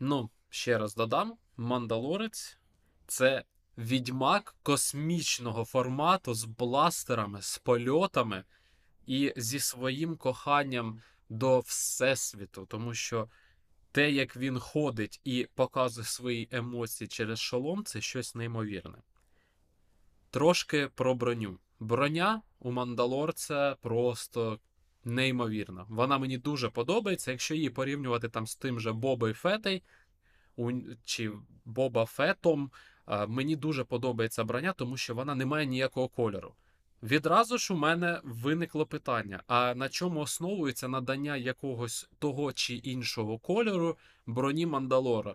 Ну, 0.00 0.30
ще 0.52 0.78
раз 0.78 0.94
додам: 0.94 1.36
Мандалорець 1.56 2.58
це 3.06 3.44
відьмак 3.78 4.54
космічного 4.62 5.64
формату 5.64 6.34
з 6.34 6.44
бластерами, 6.44 7.42
з 7.42 7.58
польотами 7.58 8.44
і 9.06 9.32
зі 9.36 9.60
своїм 9.60 10.16
коханням 10.16 11.00
до 11.28 11.60
Всесвіту, 11.60 12.66
тому 12.66 12.94
що 12.94 13.28
те, 13.92 14.10
як 14.10 14.36
він 14.36 14.58
ходить 14.58 15.20
і 15.24 15.48
показує 15.54 16.06
свої 16.06 16.48
емоції 16.50 17.08
через 17.08 17.38
шолом, 17.38 17.84
це 17.84 18.00
щось 18.00 18.34
неймовірне. 18.34 18.98
Трошки 20.30 20.88
про 20.94 21.14
броню. 21.14 21.58
Броня 21.80 22.42
у 22.58 22.72
Мандалорця 22.72 23.76
просто 23.80 24.60
неймовірна. 25.04 25.86
Вона 25.88 26.18
мені 26.18 26.38
дуже 26.38 26.68
подобається. 26.68 27.30
Якщо 27.30 27.54
її 27.54 27.70
порівнювати 27.70 28.28
там 28.28 28.46
з 28.46 28.56
тим 28.56 28.80
же 28.80 28.92
Бобою 28.92 29.34
Фетей 29.34 29.82
чи 31.04 31.32
Боба 31.64 32.04
Фетом, 32.04 32.70
мені 33.28 33.56
дуже 33.56 33.84
подобається 33.84 34.44
броня, 34.44 34.72
тому 34.72 34.96
що 34.96 35.14
вона 35.14 35.34
не 35.34 35.46
має 35.46 35.66
ніякого 35.66 36.08
кольору. 36.08 36.54
Відразу 37.02 37.58
ж 37.58 37.74
у 37.74 37.76
мене 37.76 38.20
виникло 38.24 38.86
питання: 38.86 39.42
а 39.46 39.74
на 39.74 39.88
чому 39.88 40.20
основується 40.20 40.88
надання 40.88 41.36
якогось 41.36 42.08
того 42.18 42.52
чи 42.52 42.74
іншого 42.74 43.38
кольору 43.38 43.98
броні 44.26 44.66
Мандалора? 44.66 45.34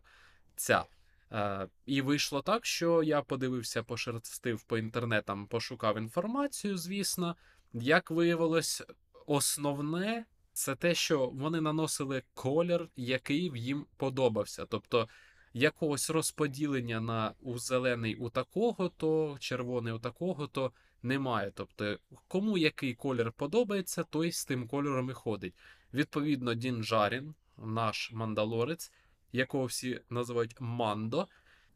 Ця. 0.56 0.84
Е, 1.32 1.68
І 1.86 2.02
вийшло 2.02 2.42
так, 2.42 2.66
що 2.66 3.04
я 3.04 3.22
подивився, 3.22 3.84
пошерстив 3.84 4.64
по 4.64 4.78
інтернетам, 4.78 5.48
пошукав 5.48 5.98
інформацію, 5.98 6.78
звісно. 6.78 7.36
Як 7.74 8.12
виявилось, 8.12 8.84
основне 9.26 10.26
це 10.58 10.76
те, 10.76 10.96
що 10.96 11.28
вони 11.28 11.62
наносили 11.62 12.24
колір, 12.34 12.90
який 12.96 13.52
їм 13.56 13.86
подобався. 13.98 14.66
Тобто 14.66 15.10
якогось 15.54 16.10
розподілення 16.10 17.00
на 17.00 17.34
у 17.42 17.58
зелений 17.58 18.16
у 18.16 18.30
такого, 18.30 18.90
то 18.90 19.38
червоний 19.40 19.94
у 19.94 20.00
такого, 20.00 20.48
то 20.48 20.72
немає. 21.04 21.52
Тобто, 21.56 21.98
кому 22.28 22.58
який 22.58 22.94
колір 22.94 23.32
подобається, 23.32 24.04
той 24.04 24.32
з 24.32 24.46
тим 24.46 24.68
кольором 24.68 25.10
і 25.10 25.14
ходить. 25.14 25.54
Відповідно, 25.94 26.54
Дін 26.54 26.84
Жарін, 26.84 27.36
наш 27.58 28.12
мандалорець, 28.12 28.92
якого 29.32 29.66
всі 29.66 30.02
називають 30.10 30.56
Мандо. 30.60 31.28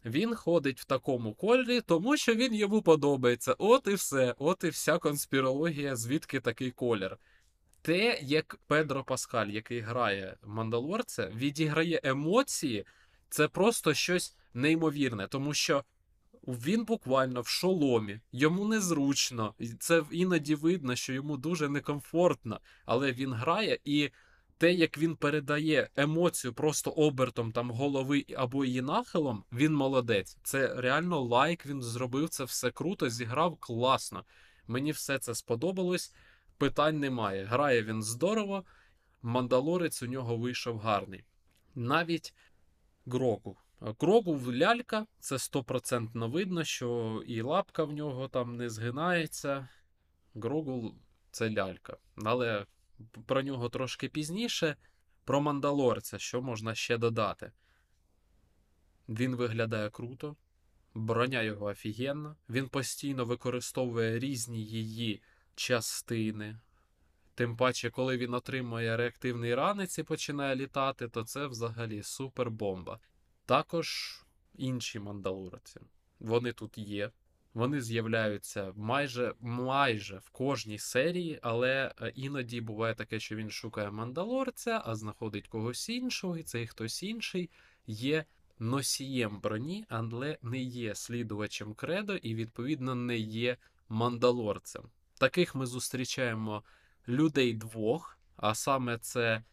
Він 0.05 0.35
ходить 0.35 0.79
в 0.79 0.85
такому 0.85 1.33
кольорі, 1.33 1.81
тому 1.81 2.17
що 2.17 2.35
він 2.35 2.53
йому 2.53 2.81
подобається. 2.81 3.55
От 3.57 3.87
і 3.87 3.93
все, 3.93 4.35
от 4.37 4.63
і 4.63 4.69
вся 4.69 4.97
конспірологія, 4.97 5.95
звідки 5.95 6.39
такий 6.39 6.71
колір. 6.71 7.17
Те, 7.81 8.19
як 8.21 8.59
Педро 8.67 9.03
Паскаль, 9.03 9.47
який 9.47 9.79
грає 9.79 10.37
Мандалорця, 10.43 11.31
відіграє 11.35 12.01
емоції, 12.03 12.85
це 13.29 13.47
просто 13.47 13.93
щось 13.93 14.37
неймовірне, 14.53 15.27
тому 15.27 15.53
що 15.53 15.83
він 16.47 16.85
буквально 16.85 17.41
в 17.41 17.47
шоломі, 17.47 18.19
йому 18.31 18.65
незручно, 18.65 19.53
це 19.79 20.03
іноді 20.11 20.55
видно, 20.55 20.95
що 20.95 21.13
йому 21.13 21.37
дуже 21.37 21.69
некомфортно, 21.69 22.59
але 22.85 23.11
він 23.11 23.33
грає 23.33 23.79
і 23.85 24.09
те, 24.61 24.73
як 24.73 24.97
він 24.97 25.15
передає 25.15 25.89
емоцію 25.95 26.53
просто 26.53 26.91
обертом 26.91 27.51
там 27.51 27.71
голови 27.71 28.25
або 28.37 28.65
її 28.65 28.81
нахилом, 28.81 29.43
він 29.51 29.73
молодець. 29.73 30.37
Це 30.43 30.81
реально 30.81 31.19
лайк. 31.21 31.65
Він 31.65 31.81
зробив 31.81 32.29
це 32.29 32.43
все 32.43 32.71
круто, 32.71 33.09
зіграв 33.09 33.57
класно. 33.59 34.23
Мені 34.67 34.91
все 34.91 35.19
це 35.19 35.35
сподобалось. 35.35 36.13
Питань 36.61 36.99
немає. 36.99 37.45
Грає 37.45 37.83
він 37.83 38.03
здорово. 38.03 38.63
Мандалорець 39.21 40.03
у 40.03 40.07
нього 40.07 40.37
вийшов 40.37 40.79
гарний. 40.79 41.23
Навіть 41.75 42.33
Гроку. 43.05 43.57
Гроку 43.79 44.35
в 44.35 44.53
лялька, 44.53 45.05
це 45.19 45.39
стопроцентно 45.39 46.29
видно, 46.29 46.63
що 46.63 47.21
і 47.27 47.41
лапка 47.41 47.83
в 47.83 47.93
нього 47.93 48.27
там 48.27 48.57
не 48.57 48.69
згинається. 48.69 49.67
Грогул 50.35 50.95
це 51.31 51.49
лялька. 51.49 51.97
Але 52.15 52.65
про 53.25 53.41
нього 53.41 53.69
трошки 53.69 54.09
пізніше. 54.09 54.75
Про 55.23 55.41
мандалорця, 55.41 56.19
що 56.19 56.41
можна 56.41 56.75
ще 56.75 56.97
додати. 56.97 57.51
Він 59.09 59.35
виглядає 59.35 59.89
круто, 59.89 60.35
броня 60.93 61.41
його 61.41 61.65
офігенна. 61.65 62.35
Він 62.49 62.69
постійно 62.69 63.25
використовує 63.25 64.19
різні 64.19 64.65
її 64.65 65.21
частини. 65.61 66.59
Тим 67.35 67.57
паче, 67.57 67.89
коли 67.89 68.17
він 68.17 68.33
отримує 68.33 68.97
реактивний 68.97 69.55
ранець 69.55 69.97
і 69.99 70.03
починає 70.03 70.55
літати, 70.55 71.07
то 71.07 71.23
це 71.23 71.47
взагалі 71.47 72.03
супер 72.03 72.51
бомба. 72.51 72.99
Також 73.45 74.19
інші 74.55 74.99
мандалорці. 74.99 75.79
Вони 76.19 76.53
тут 76.53 76.77
є. 76.77 77.11
Вони 77.53 77.81
з'являються 77.81 78.73
майже 78.75 79.33
майже 79.39 80.17
в 80.17 80.29
кожній 80.29 80.79
серії, 80.79 81.39
але 81.41 81.93
е, 82.01 82.11
іноді 82.15 82.61
буває 82.61 82.95
таке, 82.95 83.19
що 83.19 83.35
він 83.35 83.49
шукає 83.49 83.91
мандалорця, 83.91 84.81
а 84.85 84.95
знаходить 84.95 85.47
когось 85.47 85.89
іншого, 85.89 86.37
і 86.37 86.43
цей 86.43 86.67
хтось 86.67 87.03
інший 87.03 87.49
є 87.87 88.25
носієм 88.59 89.39
броні, 89.39 89.85
але 89.89 90.37
не 90.41 90.59
є 90.59 90.95
слідувачем 90.95 91.73
кредо 91.73 92.15
і, 92.15 92.35
відповідно, 92.35 92.95
не 92.95 93.17
є 93.17 93.57
мандалорцем. 93.89 94.83
Таких 95.21 95.55
ми 95.55 95.65
зустрічаємо 95.65 96.63
людей 97.07 97.53
двох, 97.53 98.19
а 98.37 98.55
саме 98.55 98.97
це 98.97 99.43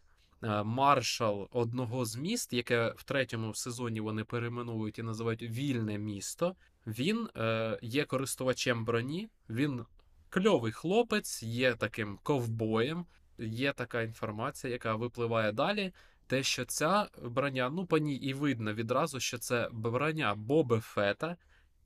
е, 0.43 0.63
маршал 0.63 1.49
одного 1.51 2.05
з 2.05 2.17
міст, 2.17 2.53
яке 2.53 2.95
в 2.97 3.03
третьому 3.03 3.55
сезоні 3.55 4.01
вони 4.01 4.25
перейменовують 4.25 4.99
і 4.99 5.03
називають 5.03 5.43
Вільне 5.43 5.99
місто. 5.99 6.57
Він 6.87 7.29
е, 7.37 7.79
є 7.83 8.05
користувачем 8.05 8.85
броні, 8.85 9.29
він 9.51 9.85
кльовий 10.31 10.73
хлопець, 10.73 11.43
є 11.43 11.75
таким 11.75 12.19
ковбоєм. 12.23 13.07
Є 13.39 13.73
така 13.73 14.03
інформація, 14.03 14.73
яка 14.73 14.95
випливає 14.95 15.53
далі. 15.53 15.93
Те, 16.27 16.43
що 16.43 16.65
ця 16.65 17.09
броня, 17.23 17.71
ну 17.71 17.87
по 17.87 17.99
ній 17.99 18.15
і 18.15 18.35
видно 18.35 18.75
відразу, 18.75 19.21
що 19.21 19.39
це 19.39 19.69
броня 19.73 20.35
Боби 20.35 20.81
Фета. 20.81 21.37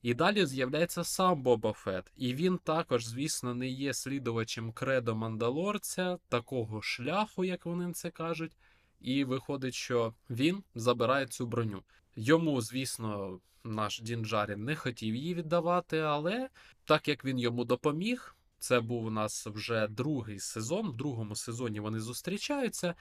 І 0.03 0.13
далі 0.13 0.45
з'являється 0.45 1.03
сам 1.03 1.41
Боба 1.41 1.73
Фет. 1.73 2.11
І 2.17 2.33
він 2.33 2.57
також, 2.57 3.05
звісно, 3.05 3.55
не 3.55 3.67
є 3.67 3.93
слідувачем 3.93 4.71
кредо 4.71 5.15
Мандалорця, 5.15 6.17
такого 6.29 6.81
шляху, 6.81 7.45
як 7.45 7.65
вони 7.65 7.93
це 7.93 8.09
кажуть. 8.09 8.51
І 9.01 9.23
виходить, 9.23 9.73
що 9.73 10.13
він 10.29 10.63
забирає 10.75 11.27
цю 11.27 11.45
броню. 11.45 11.83
Йому, 12.15 12.61
звісно, 12.61 13.39
наш 13.63 14.01
Дінджарін 14.01 14.63
не 14.63 14.75
хотів 14.75 15.15
її 15.15 15.33
віддавати, 15.33 15.99
але 15.99 16.49
так 16.85 17.07
як 17.07 17.25
він 17.25 17.39
йому 17.39 17.65
допоміг, 17.65 18.35
це 18.59 18.79
був 18.79 19.05
у 19.05 19.09
нас 19.09 19.47
вже 19.47 19.87
другий 19.87 20.39
сезон. 20.39 20.89
В 20.89 20.95
другому 20.95 21.35
сезоні 21.35 21.79
вони 21.79 21.99
зустрічаються. 21.99 22.95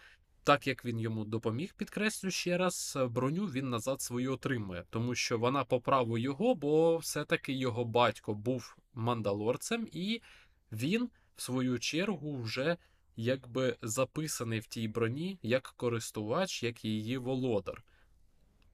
Так 0.45 0.67
як 0.67 0.85
він 0.85 1.01
йому 1.01 1.25
допоміг, 1.25 1.75
підкреслю 1.77 2.31
ще 2.31 2.59
раз, 2.59 2.99
броню 3.11 3.47
він 3.47 3.71
назад 3.71 4.01
свою 4.01 4.33
отримує, 4.33 4.85
тому 4.91 5.15
що 5.15 5.39
вона 5.39 5.65
по 5.65 5.81
праву 5.81 6.19
його, 6.19 6.55
бо 6.55 6.97
все-таки 6.97 7.53
його 7.53 7.85
батько 7.85 8.35
був 8.35 8.77
мандалорцем, 8.95 9.89
і 9.93 10.21
він, 10.73 11.11
в 11.37 11.43
свою 11.43 11.79
чергу, 11.79 12.43
вже 12.43 12.77
якби 13.17 13.77
записаний 13.83 14.61
в 14.61 14.67
тій 14.67 14.89
броні 14.89 15.39
як 15.43 15.75
користувач, 15.77 16.63
як 16.63 16.85
її 16.85 17.19
володар. 17.19 17.85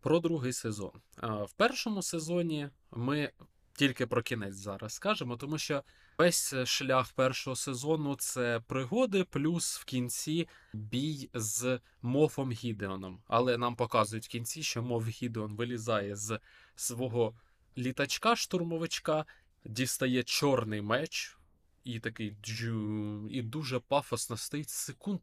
Про 0.00 0.20
другий 0.20 0.52
сезон. 0.52 0.92
В 1.22 1.52
першому 1.56 2.02
сезоні 2.02 2.68
ми 2.90 3.30
тільки 3.72 4.06
про 4.06 4.22
кінець 4.22 4.54
зараз 4.54 4.92
скажемо, 4.92 5.36
тому 5.36 5.58
що 5.58 5.82
весь 6.18 6.54
шлях 6.64 7.12
першого 7.12 7.56
сезону 7.56 8.16
це 8.16 8.60
пригоди, 8.66 9.24
плюс 9.24 9.78
в 9.78 9.84
кінці 9.84 10.48
бій 10.72 11.30
з 11.34 11.80
Мофом 12.02 12.52
Гідеоном. 12.52 13.22
Але 13.28 13.58
нам 13.58 13.76
показують 13.76 14.24
в 14.24 14.28
кінці, 14.28 14.62
що 14.62 14.82
Моф 14.82 15.08
Гідеон 15.08 15.56
вилізає 15.56 16.16
з 16.16 16.38
свого 16.76 17.34
літачка-штурмовичка, 17.76 19.24
дістає 19.64 20.22
чорний 20.22 20.82
меч, 20.82 21.38
і 21.84 22.00
такий 22.00 22.36
джу, 22.42 23.28
і 23.30 23.42
дуже 23.42 23.78
пафосно 23.78 24.36
стоїть 24.36 24.70
секунд 24.70 25.20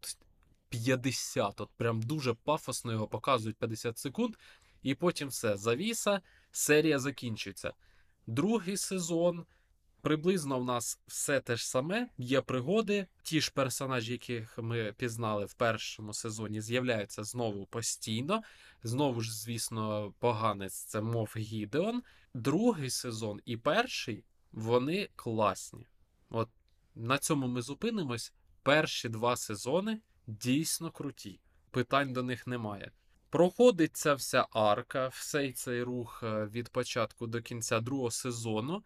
50. 0.69 1.61
От 1.61 1.69
прям 1.77 2.01
дуже 2.01 2.33
пафосно 2.33 2.91
його 2.91 3.07
показують 3.07 3.57
50 3.57 3.97
секунд. 3.97 4.35
І 4.83 4.95
потім 4.95 5.27
все, 5.27 5.57
завіса, 5.57 6.21
серія 6.51 6.99
закінчується. 6.99 7.73
Другий 8.27 8.77
сезон. 8.77 9.45
Приблизно 10.05 10.59
в 10.59 10.65
нас 10.65 10.99
все 11.07 11.39
те 11.39 11.55
ж 11.55 11.69
саме, 11.69 12.09
є 12.17 12.41
пригоди. 12.41 13.07
Ті 13.23 13.41
ж 13.41 13.51
персонажі, 13.53 14.11
яких 14.11 14.57
ми 14.57 14.93
пізнали 14.97 15.45
в 15.45 15.53
першому 15.53 16.13
сезоні, 16.13 16.61
з'являються 16.61 17.23
знову 17.23 17.65
постійно. 17.65 18.43
Знову 18.83 19.21
ж, 19.21 19.33
звісно, 19.33 20.13
поганець 20.19 20.73
це 20.73 21.01
мов 21.01 21.33
Гідеон. 21.37 22.03
Другий 22.33 22.89
сезон 22.89 23.41
і 23.45 23.57
перший 23.57 24.23
вони 24.51 25.09
класні. 25.15 25.87
От 26.29 26.49
на 26.95 27.17
цьому 27.17 27.47
ми 27.47 27.61
зупинимось. 27.61 28.33
Перші 28.63 29.09
два 29.09 29.35
сезони 29.35 29.99
дійсно 30.27 30.91
круті. 30.91 31.39
Питань 31.71 32.13
до 32.13 32.23
них 32.23 32.47
немає. 32.47 32.91
Проходить 33.29 33.97
ця 33.97 34.13
вся 34.13 34.47
арка, 34.51 35.07
всей 35.07 35.53
цей 35.53 35.83
рух 35.83 36.23
е, 36.23 36.45
від 36.45 36.69
початку 36.69 37.27
до 37.27 37.41
кінця 37.41 37.79
другого 37.79 38.11
сезону. 38.11 38.83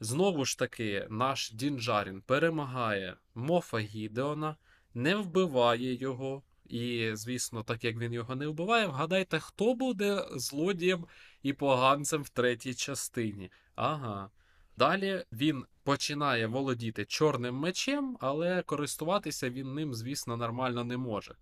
Знову 0.00 0.44
ж 0.44 0.58
таки, 0.58 1.06
наш 1.10 1.52
Дінджарін 1.52 2.20
перемагає 2.20 3.16
Мофа 3.34 3.78
Гідеона, 3.78 4.56
не 4.94 5.16
вбиває 5.16 5.94
його. 5.94 6.42
І, 6.68 7.10
звісно, 7.14 7.62
так 7.62 7.84
як 7.84 7.96
він 7.96 8.12
його 8.12 8.34
не 8.34 8.46
вбиває, 8.46 8.86
вгадайте, 8.86 9.38
хто 9.38 9.74
буде 9.74 10.26
злодієм 10.36 11.06
і 11.42 11.52
поганцем 11.52 12.22
в 12.22 12.28
третій 12.28 12.74
частині. 12.74 13.50
Ага. 13.74 14.30
Далі 14.76 15.24
він 15.32 15.64
починає 15.82 16.46
володіти 16.46 17.04
чорним 17.04 17.54
мечем, 17.54 18.16
але 18.20 18.62
користуватися 18.62 19.50
він 19.50 19.74
ним, 19.74 19.94
звісно, 19.94 20.36
нормально 20.36 20.84
не 20.84 20.96
може. 20.96 21.34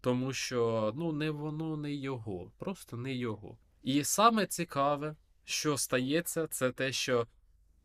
Тому 0.00 0.32
що 0.32 0.92
ну, 0.96 1.12
не 1.12 1.30
воно 1.30 1.76
не 1.76 1.94
його, 1.94 2.52
просто 2.58 2.96
не 2.96 3.14
його. 3.14 3.58
І 3.82 4.04
саме 4.04 4.46
цікаве, 4.46 5.16
що 5.44 5.78
стається, 5.78 6.46
це 6.46 6.72
те, 6.72 6.92
що 6.92 7.26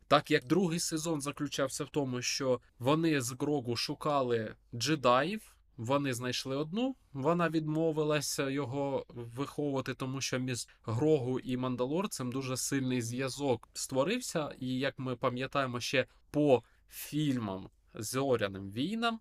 так 0.08 0.30
як 0.30 0.46
другий 0.46 0.80
сезон 0.80 1.20
заключався 1.20 1.84
в 1.84 1.88
тому, 1.88 2.22
що 2.22 2.60
вони 2.78 3.20
з 3.20 3.32
Грогу 3.32 3.76
шукали 3.76 4.54
джедаїв, 4.74 5.54
вони 5.76 6.14
знайшли 6.14 6.56
одну, 6.56 6.96
вона 7.12 7.48
відмовилася 7.48 8.50
його 8.50 9.06
виховувати, 9.08 9.94
тому 9.94 10.20
що 10.20 10.38
між 10.38 10.68
Грогу 10.84 11.40
і 11.40 11.56
Мандалорцем 11.56 12.32
дуже 12.32 12.56
сильний 12.56 13.02
зв'язок 13.02 13.68
створився. 13.74 14.54
І 14.58 14.78
як 14.78 14.98
ми 14.98 15.16
пам'ятаємо 15.16 15.80
ще 15.80 16.06
по 16.30 16.62
фільмам 16.88 17.68
Зоряним 17.94 18.70
війнам. 18.70 19.20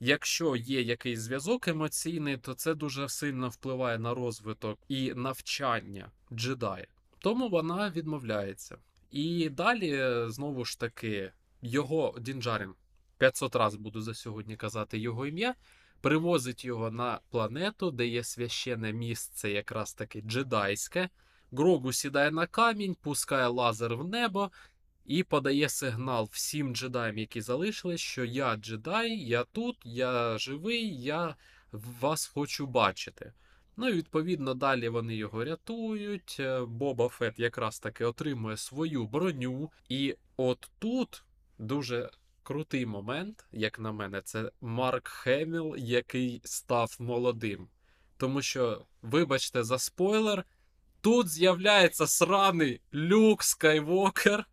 Якщо 0.00 0.56
є 0.56 0.82
якийсь 0.82 1.20
зв'язок 1.20 1.68
емоційний, 1.68 2.36
то 2.36 2.54
це 2.54 2.74
дуже 2.74 3.08
сильно 3.08 3.48
впливає 3.48 3.98
на 3.98 4.14
розвиток 4.14 4.78
і 4.88 5.14
навчання 5.14 6.10
джедая. 6.32 6.86
Тому 7.18 7.48
вона 7.48 7.90
відмовляється. 7.90 8.76
І 9.12 9.48
далі, 9.48 10.10
знову 10.28 10.64
ж 10.64 10.80
таки, 10.80 11.32
його 11.62 12.14
Дінджарін 12.20 12.74
500 13.18 13.56
разів 13.56 13.80
буду 13.80 14.00
за 14.00 14.14
сьогодні 14.14 14.56
казати 14.56 14.98
його 14.98 15.26
ім'я, 15.26 15.54
привозить 16.00 16.64
його 16.64 16.90
на 16.90 17.20
планету, 17.30 17.90
де 17.90 18.06
є 18.06 18.24
священне 18.24 18.92
місце, 18.92 19.50
якраз 19.50 19.94
таки 19.94 20.20
джедайське. 20.20 21.08
Грогу 21.52 21.92
сідає 21.92 22.30
на 22.30 22.46
камінь, 22.46 22.94
пускає 22.94 23.46
лазер 23.46 23.96
в 23.96 24.08
небо 24.08 24.50
і 25.04 25.22
подає 25.22 25.68
сигнал 25.68 26.28
всім 26.32 26.74
джедаям, 26.74 27.18
які 27.18 27.40
залишились, 27.40 28.00
що 28.00 28.24
я 28.24 28.56
джедай, 28.56 29.16
я 29.16 29.44
тут, 29.44 29.76
я 29.84 30.38
живий, 30.38 31.02
я 31.02 31.36
вас 31.72 32.26
хочу 32.26 32.66
бачити. 32.66 33.32
Ну 33.76 33.88
і 33.88 33.92
відповідно 33.92 34.54
далі 34.54 34.88
вони 34.88 35.16
його 35.16 35.44
рятують. 35.44 36.36
Е, 36.40 36.60
Боба 36.64 37.08
Фет 37.08 37.38
якраз 37.38 37.78
таки 37.78 38.04
отримує 38.04 38.56
свою 38.56 39.06
броню. 39.06 39.70
І 39.88 40.16
от 40.36 40.70
тут 40.78 41.24
дуже 41.58 42.10
крутий 42.42 42.86
момент, 42.86 43.44
як 43.52 43.78
на 43.78 43.92
мене, 43.92 44.22
це 44.22 44.50
Марк 44.60 45.08
Хеміл, 45.08 45.74
який 45.78 46.40
став 46.44 46.96
молодим. 46.98 47.68
Тому 48.16 48.42
що, 48.42 48.84
вибачте 49.02 49.64
за 49.64 49.78
спойлер, 49.78 50.44
тут 51.00 51.28
з'являється 51.28 52.06
сраний 52.06 52.80
Люк 52.94 53.42
Скайвокер, 53.42 54.46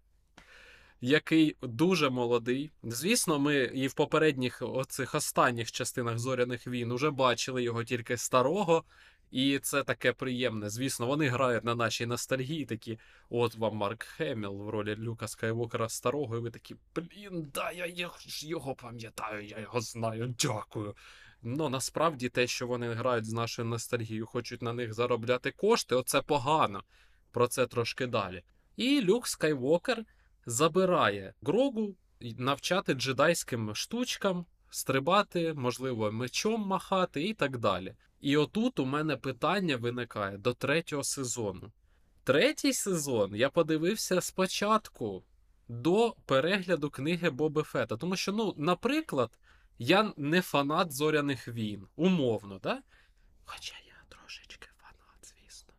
який 1.02 1.56
дуже 1.62 2.10
молодий. 2.10 2.72
Звісно, 2.84 3.40
ми 3.40 3.56
і 3.56 3.88
в 3.88 3.94
попередніх 3.94 4.62
оцих 4.62 5.16
останніх 5.16 5.72
частинах 5.72 6.20
зоряних 6.20 6.68
війн 6.68 6.92
уже 6.92 7.12
бачили 7.12 7.64
його 7.64 7.84
тільки 7.84 8.18
старого. 8.18 8.84
І 9.32 9.60
це 9.60 9.84
таке 9.84 10.14
приємне. 10.14 10.70
Звісно, 10.70 11.08
вони 11.08 11.28
грають 11.28 11.64
на 11.64 11.76
нашій 11.76 12.06
ностальгії, 12.06 12.66
такі, 12.66 13.00
от 13.30 13.56
вам 13.56 13.76
Марк 13.76 14.04
Хеміл 14.04 14.52
в 14.52 14.70
ролі 14.70 14.96
Люка 14.96 15.28
Скайвокера 15.28 15.90
старого, 15.90 16.38
і 16.38 16.40
ви 16.40 16.52
такі, 16.52 16.76
блін, 16.96 17.52
да, 17.54 17.72
я 17.72 18.10
ж 18.28 18.48
його 18.48 18.76
пам'ятаю, 18.76 19.46
я 19.46 19.60
його 19.60 19.82
знаю, 19.82 20.36
дякую. 20.40 20.96
Ну, 21.42 21.70
насправді 21.70 22.30
те, 22.30 22.48
що 22.48 22.68
вони 22.68 22.94
грають 22.94 23.26
з 23.26 23.34
нашою 23.34 23.68
ностальгією, 23.68 24.26
хочуть 24.26 24.62
на 24.62 24.74
них 24.74 24.94
заробляти 24.94 25.52
кошти, 25.52 25.96
оце 25.96 26.22
погано. 26.22 26.84
Про 27.32 27.48
це 27.48 27.68
трошки 27.68 28.08
далі. 28.08 28.44
І 28.76 29.02
Люк 29.02 29.28
Скайвокер 29.28 30.06
забирає 30.50 31.34
Грогу 31.42 31.96
навчати 32.22 32.94
джедайським 32.94 33.76
штучкам, 33.76 34.46
стрибати, 34.70 35.54
можливо, 35.54 36.12
мечом 36.12 36.62
махати 36.62 37.24
і 37.24 37.34
так 37.34 37.58
далі. 37.58 37.96
І 38.22 38.38
отут 38.38 38.80
у 38.80 38.86
мене 38.86 39.18
питання 39.18 39.78
виникає 39.78 40.38
до 40.38 40.54
третього 40.54 41.04
сезону. 41.04 41.72
Третій 42.24 42.74
сезон 42.74 43.36
я 43.36 43.50
подивився 43.50 44.22
спочатку 44.22 45.24
до 45.68 46.16
перегляду 46.26 46.90
книги 46.90 47.30
Боби 47.30 47.64
Фета. 47.64 47.98
Тому 47.98 48.16
що, 48.16 48.32
ну, 48.32 48.54
наприклад, 48.58 49.32
я 49.78 50.14
не 50.18 50.42
фанат 50.42 50.92
зоряних 50.92 51.48
війн, 51.48 51.88
умовно, 51.96 52.60
да? 52.60 52.82
Хоча 53.46 53.76
я 53.88 53.94
трошечки 54.10 54.68
фанат, 54.82 55.18
звісно. 55.22 55.74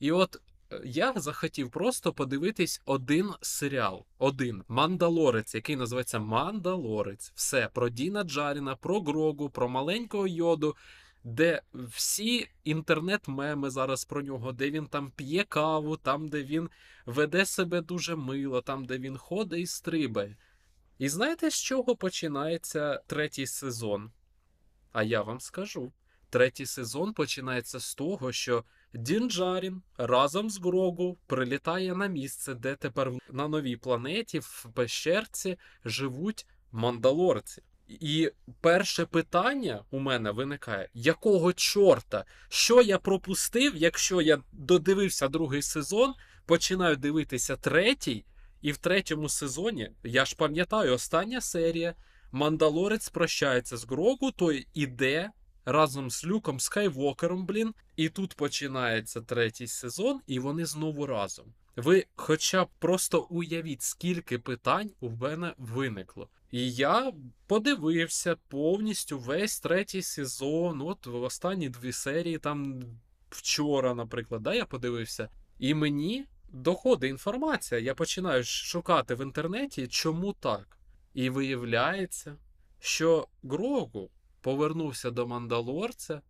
І 0.00 0.12
от 0.12 0.40
я 0.84 1.12
захотів 1.16 1.70
просто 1.70 2.12
подивитись 2.12 2.82
один 2.84 3.30
серіал, 3.40 4.04
один 4.18 4.64
Мандалорець, 4.68 5.54
який 5.54 5.76
називається 5.76 6.18
Мандалорець. 6.18 7.32
Все 7.34 7.68
про 7.74 7.88
Діна 7.88 8.24
Джаріна, 8.24 8.76
про 8.76 9.00
Грогу, 9.00 9.50
про 9.50 9.68
маленького 9.68 10.26
йоду, 10.26 10.76
де 11.24 11.62
всі 11.72 12.48
інтернет-меми 12.64 13.70
зараз 13.70 14.04
про 14.04 14.22
нього, 14.22 14.52
де 14.52 14.70
він 14.70 14.86
там 14.86 15.10
п'є 15.10 15.44
каву, 15.44 15.96
там, 15.96 16.28
де 16.28 16.42
він 16.42 16.70
веде 17.06 17.46
себе 17.46 17.80
дуже 17.80 18.16
мило, 18.16 18.60
там, 18.60 18.84
де 18.84 18.98
він 18.98 19.16
ходить 19.16 19.60
і 19.60 19.66
стрибає. 19.66 20.36
І 20.98 21.08
знаєте, 21.08 21.50
з 21.50 21.62
чого 21.62 21.96
починається 21.96 23.02
третій 23.06 23.46
сезон? 23.46 24.10
А 24.92 25.02
я 25.02 25.22
вам 25.22 25.40
скажу. 25.40 25.92
Третій 26.30 26.66
сезон 26.66 27.12
починається 27.12 27.80
з 27.80 27.94
того, 27.94 28.32
що 28.32 28.64
Дінджарін 28.94 29.82
разом 29.98 30.50
з 30.50 30.60
Грогу 30.60 31.18
прилітає 31.26 31.94
на 31.94 32.06
місце, 32.06 32.54
де 32.54 32.74
тепер 32.74 33.12
на 33.32 33.48
новій 33.48 33.76
планеті 33.76 34.38
в 34.38 34.66
пещерці 34.74 35.58
живуть 35.84 36.46
мандалорці. 36.72 37.62
І 37.88 38.30
перше 38.60 39.06
питання 39.06 39.84
у 39.90 39.98
мене 39.98 40.30
виникає: 40.30 40.88
якого 40.94 41.52
чорта? 41.52 42.24
Що 42.48 42.82
я 42.82 42.98
пропустив, 42.98 43.76
якщо 43.76 44.20
я 44.20 44.42
додивився 44.52 45.28
другий 45.28 45.62
сезон, 45.62 46.14
починаю 46.46 46.96
дивитися 46.96 47.56
третій, 47.56 48.24
і 48.62 48.72
в 48.72 48.76
третьому 48.76 49.28
сезоні, 49.28 49.90
я 50.02 50.24
ж 50.24 50.36
пам'ятаю, 50.36 50.94
остання 50.94 51.40
серія. 51.40 51.94
Мандалорець 52.32 53.08
прощається 53.08 53.76
з 53.76 53.84
Грогу, 53.84 54.30
той 54.30 54.66
іде 54.74 55.30
разом 55.64 56.10
з 56.10 56.26
Люком 56.26 56.60
Скайвокером, 56.60 57.46
блін. 57.46 57.74
І 57.96 58.08
тут 58.08 58.34
починається 58.34 59.20
третій 59.20 59.66
сезон, 59.66 60.20
і 60.26 60.38
вони 60.38 60.66
знову 60.66 61.06
разом. 61.06 61.54
Ви 61.76 62.06
хоча 62.16 62.64
б 62.64 62.68
просто 62.78 63.26
уявіть, 63.30 63.82
скільки 63.82 64.38
питань 64.38 64.90
у 65.00 65.10
мене 65.10 65.54
виникло. 65.58 66.28
І 66.50 66.72
я 66.72 67.12
подивився 67.46 68.36
повністю 68.48 69.18
весь 69.18 69.60
третій 69.60 70.02
сезон. 70.02 70.80
От 70.80 71.06
в 71.06 71.14
останні 71.14 71.68
дві 71.68 71.92
серії, 71.92 72.38
там 72.38 72.82
вчора, 73.30 73.94
наприклад, 73.94 74.42
да, 74.42 74.54
я 74.54 74.64
подивився. 74.64 75.28
І 75.58 75.74
мені 75.74 76.26
доходить 76.48 77.10
інформація. 77.10 77.80
Я 77.80 77.94
починаю 77.94 78.44
шукати 78.44 79.14
в 79.14 79.22
інтернеті, 79.22 79.88
чому 79.88 80.32
так. 80.32 80.78
І 81.14 81.30
виявляється, 81.30 82.36
що 82.80 83.28
Грогу 83.42 84.10
повернувся 84.44 85.10
до 85.10 85.26
Мандалорця 85.26 86.22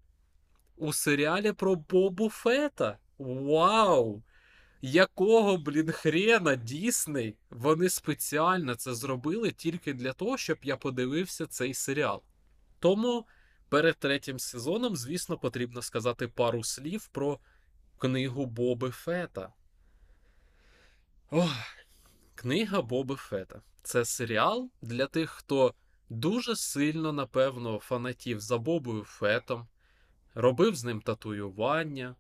у 0.77 0.92
серіалі 0.92 1.53
про 1.53 1.74
Бобу 1.74 2.31
Фета. 2.31 2.98
Вау! 3.18 4.22
Якого, 4.83 5.57
блін, 5.57 5.92
хрена 5.92 6.57
Дісней? 6.57 7.37
Вони 7.50 7.88
спеціально 7.88 8.74
це 8.74 8.94
зробили 8.94 9.50
тільки 9.50 9.92
для 9.94 10.12
того, 10.12 10.37
щоб 10.37 10.59
я 10.62 10.77
подивився 10.77 11.46
цей 11.46 11.74
серіал. 11.74 12.22
Тому 12.79 13.27
перед 13.68 13.96
третім 13.96 14.38
сезоном, 14.38 14.96
звісно, 14.96 15.38
потрібно 15.38 15.83
сказати 15.83 16.29
пару 16.29 16.64
слів 16.64 17.07
про 17.07 17.38
книгу 17.98 18.46
Боби 18.46 18.90
Фета. 18.90 19.53
Ох, 21.31 21.55
книга 22.35 22.83
Боби 22.83 23.16
Фета. 23.16 23.62
Це 23.83 24.05
серіал 24.05 24.70
для 24.83 25.07
тих, 25.07 25.31
хто 25.31 25.74
дуже 26.14 26.57
сильно, 26.57 27.12
напевно, 27.12 27.79
фанатів 27.79 28.40
за 28.40 28.59
Бобою 28.59 29.05
Фетом, 29.05 29.66
робив 30.35 30.77
з 30.77 30.85
ним 30.85 31.00
татуювання, 31.00 32.16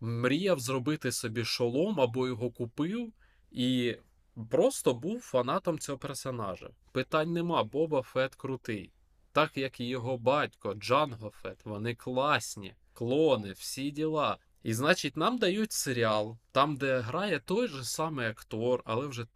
мріяв 0.00 0.60
зробити 0.60 1.12
собі 1.12 1.44
шолом 1.44 2.00
або 2.00 2.26
його 2.26 2.50
купив, 2.50 3.12
і 3.50 3.96
просто 4.50 4.94
був 4.94 5.20
фанатом 5.20 5.78
цього 5.78 5.98
персонажа. 5.98 6.70
Питань 6.92 7.32
нема, 7.32 7.64
Боба 7.64 8.02
Фет 8.02 8.34
крутий. 8.34 8.92
Так 9.32 9.56
як 9.56 9.80
і 9.80 9.84
його 9.84 10.18
батько, 10.18 10.74
Джанго 10.74 11.30
Фет, 11.30 11.64
вони 11.64 11.94
класні, 11.94 12.74
клони, 12.92 13.52
всі 13.52 13.90
діла. 13.90 14.38
І 14.62 14.74
значить, 14.74 15.16
нам 15.16 15.38
дають 15.38 15.72
серіал, 15.72 16.38
там, 16.52 16.76
де 16.76 17.00
грає 17.00 17.38
той 17.38 17.68
же 17.68 17.84
самий 17.84 18.26
актор, 18.26 18.82
але 18.84 19.06
вже 19.06 19.26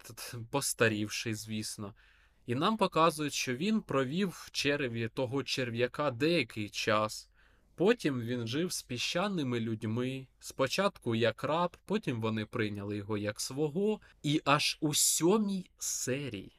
постарівший, 0.51 1.35
звісно. 1.35 1.95
І 2.47 2.55
нам 2.55 2.77
показують, 2.77 3.33
що 3.33 3.57
він 3.57 3.81
провів 3.81 4.29
в 4.29 4.51
череві 4.51 5.09
того 5.09 5.43
черв'яка 5.43 6.11
деякий 6.11 6.69
час. 6.69 7.29
Потім 7.75 8.21
він 8.21 8.47
жив 8.47 8.73
з 8.73 8.83
піщаними 8.83 9.61
людьми. 9.61 10.27
Спочатку 10.41 11.15
як 11.15 11.45
раб, 11.45 11.77
потім 11.85 12.21
вони 12.21 12.47
прийняли 12.47 12.97
його 12.97 13.19
як 13.19 13.41
свого. 13.41 14.01
І 14.23 14.43
аж 14.45 14.79
у 14.81 14.95
сьомій 14.95 15.71
серії 15.79 16.53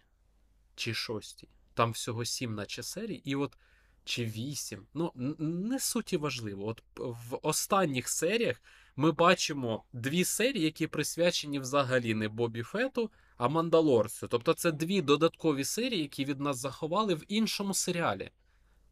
чи 0.76 0.94
шостій, 0.94 1.50
там 1.74 1.92
всього 1.92 2.26
сім, 2.26 2.56
наче 2.56 2.84
серій, 2.84 3.22
і 3.26 3.36
от 3.36 3.58
чи 4.06 4.26
вісім. 4.26 4.88
Ну, 4.94 5.12
не 5.40 5.80
суті 5.80 6.18
важливо. 6.18 6.68
От 6.68 6.84
в 6.96 7.40
останніх 7.42 8.10
серіях 8.10 8.62
ми 8.96 9.12
бачимо 9.12 9.84
дві 9.94 10.24
серії, 10.24 10.66
які 10.66 10.88
присвячені 10.88 11.60
взагалі 11.60 12.14
не 12.14 12.28
Бобі 12.30 12.64
Фету, 12.64 13.12
а 13.44 13.48
Мандалорцю. 13.48 14.28
Тобто 14.28 14.54
це 14.54 14.72
дві 14.72 15.02
додаткові 15.02 15.64
серії, 15.64 16.02
які 16.02 16.26
від 16.26 16.40
нас 16.40 16.58
заховали 16.58 17.16
в 17.16 17.24
іншому 17.28 17.74
серіалі. 17.74 18.32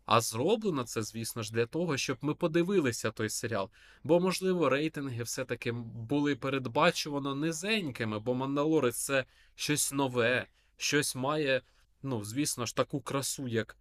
А 0.05 0.21
зроблено 0.21 0.83
це, 0.83 1.03
звісно 1.03 1.43
ж, 1.43 1.53
для 1.53 1.65
того, 1.65 1.97
щоб 1.97 2.17
ми 2.21 2.35
подивилися 2.35 3.11
той 3.11 3.29
серіал. 3.29 3.69
Бо, 4.03 4.19
можливо, 4.19 4.69
рейтинги 4.69 5.23
все-таки 5.23 5.71
були 5.71 6.35
передбачувано 6.35 7.35
низенькими, 7.35 8.19
бо 8.19 8.33
Мандалорець 8.33 9.05
це 9.05 9.25
щось 9.55 9.91
нове, 9.91 10.47
щось 10.77 11.15
має, 11.15 11.61
ну, 12.03 12.23
звісно 12.23 12.65
ж, 12.65 12.75
таку 12.75 13.01
красу, 13.01 13.47
як 13.47 13.77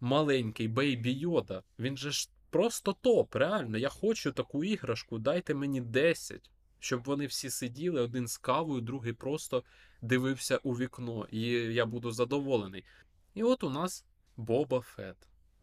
маленький 0.00 0.68
Бейбі 0.68 1.12
Йода. 1.12 1.62
Він 1.78 1.96
же 1.96 2.10
ж 2.10 2.30
просто 2.50 2.92
топ, 2.92 3.34
реально. 3.34 3.78
Я 3.78 3.88
хочу 3.88 4.32
таку 4.32 4.64
іграшку, 4.64 5.18
дайте 5.18 5.54
мені 5.54 5.80
10. 5.80 6.51
Щоб 6.82 7.04
вони 7.04 7.26
всі 7.26 7.50
сиділи, 7.50 8.00
один 8.00 8.28
з 8.28 8.38
кавою, 8.38 8.80
другий 8.80 9.12
просто 9.12 9.64
дивився 10.00 10.56
у 10.56 10.72
вікно, 10.72 11.26
і 11.30 11.40
я 11.50 11.86
буду 11.86 12.10
задоволений. 12.10 12.84
І 13.34 13.42
от 13.42 13.64
у 13.64 13.70
нас 13.70 14.04
Боба 14.36 14.80
Фет. 14.80 15.16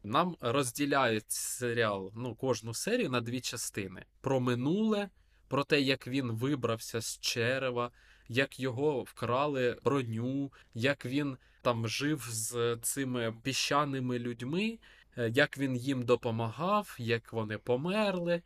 Нам 0.04 0.36
розділяють 0.42 1.32
серіал, 1.32 2.12
ну, 2.16 2.36
кожну 2.36 2.74
серію 2.74 3.10
на 3.10 3.22
дві 3.22 3.42
частини: 3.42 4.06
про 4.22 4.40
минуле, 4.40 5.10
про 5.48 5.64
те, 5.64 5.82
як 5.82 6.08
він 6.08 6.32
вибрався 6.32 7.02
з 7.02 7.20
черева, 7.20 7.92
як 8.28 8.60
його 8.60 9.02
вкрали 9.04 9.78
броню, 9.84 10.52
як 10.74 11.06
він 11.06 11.38
там 11.62 11.88
жив 11.88 12.28
з 12.30 12.78
цими 12.82 13.34
піщаними 13.44 14.20
людьми, 14.20 14.80
е, 15.18 15.30
як 15.30 15.58
він 15.58 15.76
їм 15.76 16.04
допомагав, 16.04 16.96
як 17.00 17.34
вони 17.34 17.58
померли. 17.58 18.42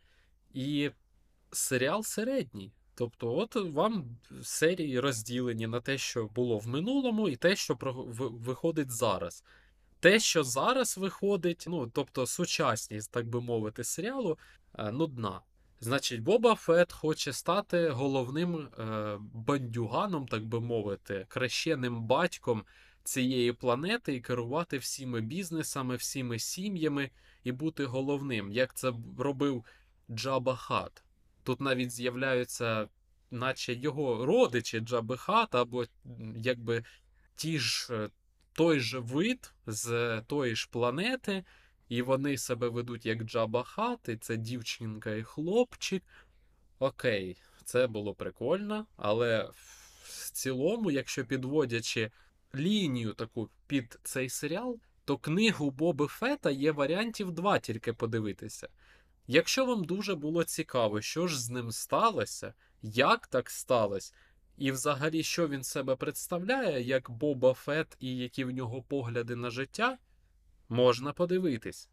І 0.54 0.90
серіал 1.54 2.02
середній. 2.02 2.72
Тобто, 2.94 3.36
от 3.36 3.56
вам 3.56 4.04
серії 4.42 5.00
розділені 5.00 5.66
на 5.66 5.80
те, 5.80 5.98
що 5.98 6.26
було 6.26 6.58
в 6.58 6.68
минулому, 6.68 7.28
і 7.28 7.36
те, 7.36 7.56
що 7.56 7.78
виходить 8.18 8.90
зараз. 8.90 9.44
Те, 10.00 10.18
що 10.18 10.44
зараз 10.44 10.98
виходить, 10.98 11.64
ну 11.68 11.90
тобто 11.94 12.26
сучасність, 12.26 13.10
так 13.10 13.26
би 13.28 13.40
мовити, 13.40 13.84
серіалу, 13.84 14.38
е, 14.78 14.92
нудна. 14.92 15.40
Значить, 15.80 16.22
Боба 16.22 16.54
Фет 16.54 16.92
хоче 16.92 17.32
стати 17.32 17.88
головним 17.88 18.56
е, 18.56 19.18
бандюганом, 19.20 20.26
так 20.26 20.44
би 20.44 20.60
мовити, 20.60 21.26
хрещеним 21.28 22.02
батьком 22.02 22.64
цієї 23.04 23.52
планети 23.52 24.14
і 24.14 24.20
керувати 24.20 24.78
всіми 24.78 25.20
бізнесами, 25.20 25.96
всіми 25.96 26.38
сім'ями 26.38 27.10
і 27.44 27.52
бути 27.52 27.84
головним, 27.84 28.52
як 28.52 28.74
це 28.74 28.92
робив 29.18 29.64
Джаба 30.10 30.56
Хат. 30.56 31.03
Тут 31.44 31.60
навіть 31.60 31.90
з'являються, 31.90 32.88
наче 33.30 33.74
його 33.74 34.26
родичі 34.26 34.80
Джаби 34.80 35.16
Хат, 35.16 35.54
або 35.54 35.84
якби 36.36 36.84
ті 37.36 37.58
ж 37.58 37.94
е, 37.94 38.08
той 38.52 38.80
же 38.80 38.98
вид 38.98 39.52
з 39.66 40.20
тої 40.26 40.56
ж 40.56 40.68
планети, 40.70 41.44
і 41.88 42.02
вони 42.02 42.38
себе 42.38 42.68
ведуть 42.68 43.06
як 43.06 43.22
Джаба 43.24 43.62
Хат, 43.62 44.08
і 44.08 44.16
це 44.16 44.36
дівчинка 44.36 45.14
і 45.14 45.22
хлопчик. 45.22 46.02
Окей, 46.78 47.36
це 47.64 47.86
було 47.86 48.14
прикольно, 48.14 48.86
але 48.96 49.50
в 50.02 50.30
цілому, 50.32 50.90
якщо 50.90 51.24
підводячи 51.24 52.10
лінію 52.54 53.12
таку 53.12 53.50
під 53.66 53.98
цей 54.02 54.28
серіал, 54.28 54.78
то 55.04 55.18
книгу 55.18 55.70
Боби 55.70 56.06
Фета 56.06 56.50
є 56.50 56.72
варіантів 56.72 57.32
два 57.32 57.58
тільки 57.58 57.92
подивитися. 57.92 58.68
Якщо 59.26 59.66
вам 59.66 59.84
дуже 59.84 60.14
було 60.14 60.44
цікаво, 60.44 61.00
що 61.00 61.26
ж 61.26 61.42
з 61.42 61.50
ним 61.50 61.72
сталося, 61.72 62.54
як 62.82 63.26
так 63.26 63.50
сталося, 63.50 64.12
і 64.58 64.72
взагалі, 64.72 65.22
що 65.22 65.48
він 65.48 65.64
себе 65.64 65.96
представляє, 65.96 66.82
як 66.82 67.10
Боба 67.10 67.54
Фет 67.54 67.96
і 68.00 68.16
які 68.16 68.44
в 68.44 68.50
нього 68.50 68.82
погляди 68.82 69.36
на 69.36 69.50
життя, 69.50 69.98
можна 70.68 71.12
подивитись. 71.12 71.88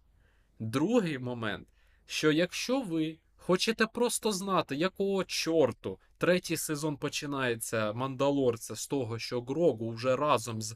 Другий 0.59 1.19
момент, 1.19 1.67
що 2.05 2.31
якщо 2.31 2.81
ви 2.81 3.19
хочете 3.35 3.87
просто 3.87 4.31
знати, 4.31 4.75
якого 4.75 5.23
чорту 5.23 5.99
третій 6.17 6.57
сезон 6.57 6.97
починається 6.97 7.93
Мандалорця 7.93 8.75
з 8.75 8.87
того, 8.87 9.19
що 9.19 9.41
Грогу 9.41 9.89
вже 9.89 10.15
разом 10.15 10.61
з 10.61 10.75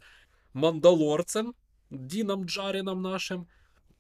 Мандалорцем, 0.54 1.54
Діном 1.92 2.46
Джаріном 2.46 3.02
нашим, 3.02 3.48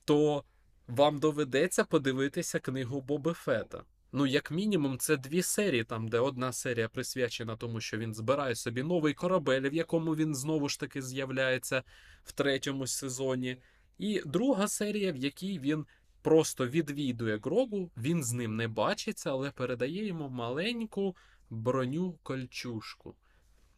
то 0.05 0.43
вам 0.87 1.19
доведеться 1.19 1.83
подивитися 1.83 2.59
книгу 2.59 3.01
Боби 3.01 3.33
Фета. 3.33 3.83
Ну, 4.11 4.25
як 4.25 4.51
мінімум, 4.51 4.97
це 4.97 5.17
дві 5.17 5.41
серії, 5.41 5.83
там, 5.83 6.07
де 6.07 6.19
одна 6.19 6.53
серія 6.53 6.89
присвячена 6.89 7.55
тому, 7.55 7.81
що 7.81 7.97
він 7.97 8.13
збирає 8.13 8.55
собі 8.55 8.83
новий 8.83 9.13
корабель, 9.13 9.69
в 9.69 9.73
якому 9.73 10.15
він 10.15 10.35
знову 10.35 10.69
ж 10.69 10.79
таки 10.79 11.01
з'являється 11.01 11.83
в 12.23 12.31
третьому 12.31 12.87
сезоні. 12.87 13.57
І 13.97 14.21
друга 14.25 14.67
серія, 14.67 15.11
в 15.11 15.15
якій 15.15 15.59
він 15.59 15.85
просто 16.21 16.67
відвідує 16.67 17.37
Грогу, 17.37 17.91
він 17.97 18.23
з 18.23 18.31
ним 18.33 18.55
не 18.55 18.67
бачиться, 18.67 19.31
але 19.31 19.51
передає 19.51 20.05
йому 20.05 20.29
маленьку 20.29 21.15
броню 21.49 22.19
кольчушку. 22.23 23.15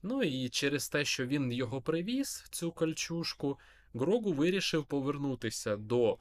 Ну 0.04 0.24
і 0.24 0.50
через 0.50 0.90
те, 0.90 1.06
що 1.06 1.26
він 1.26 1.52
його 1.52 1.82
привіз, 1.82 2.46
цю 2.50 2.72
кольчушку, 2.72 3.60
Грогу 3.94 4.34
вирішив 4.34 4.86
повернутися 4.86 5.78
до 5.78 6.18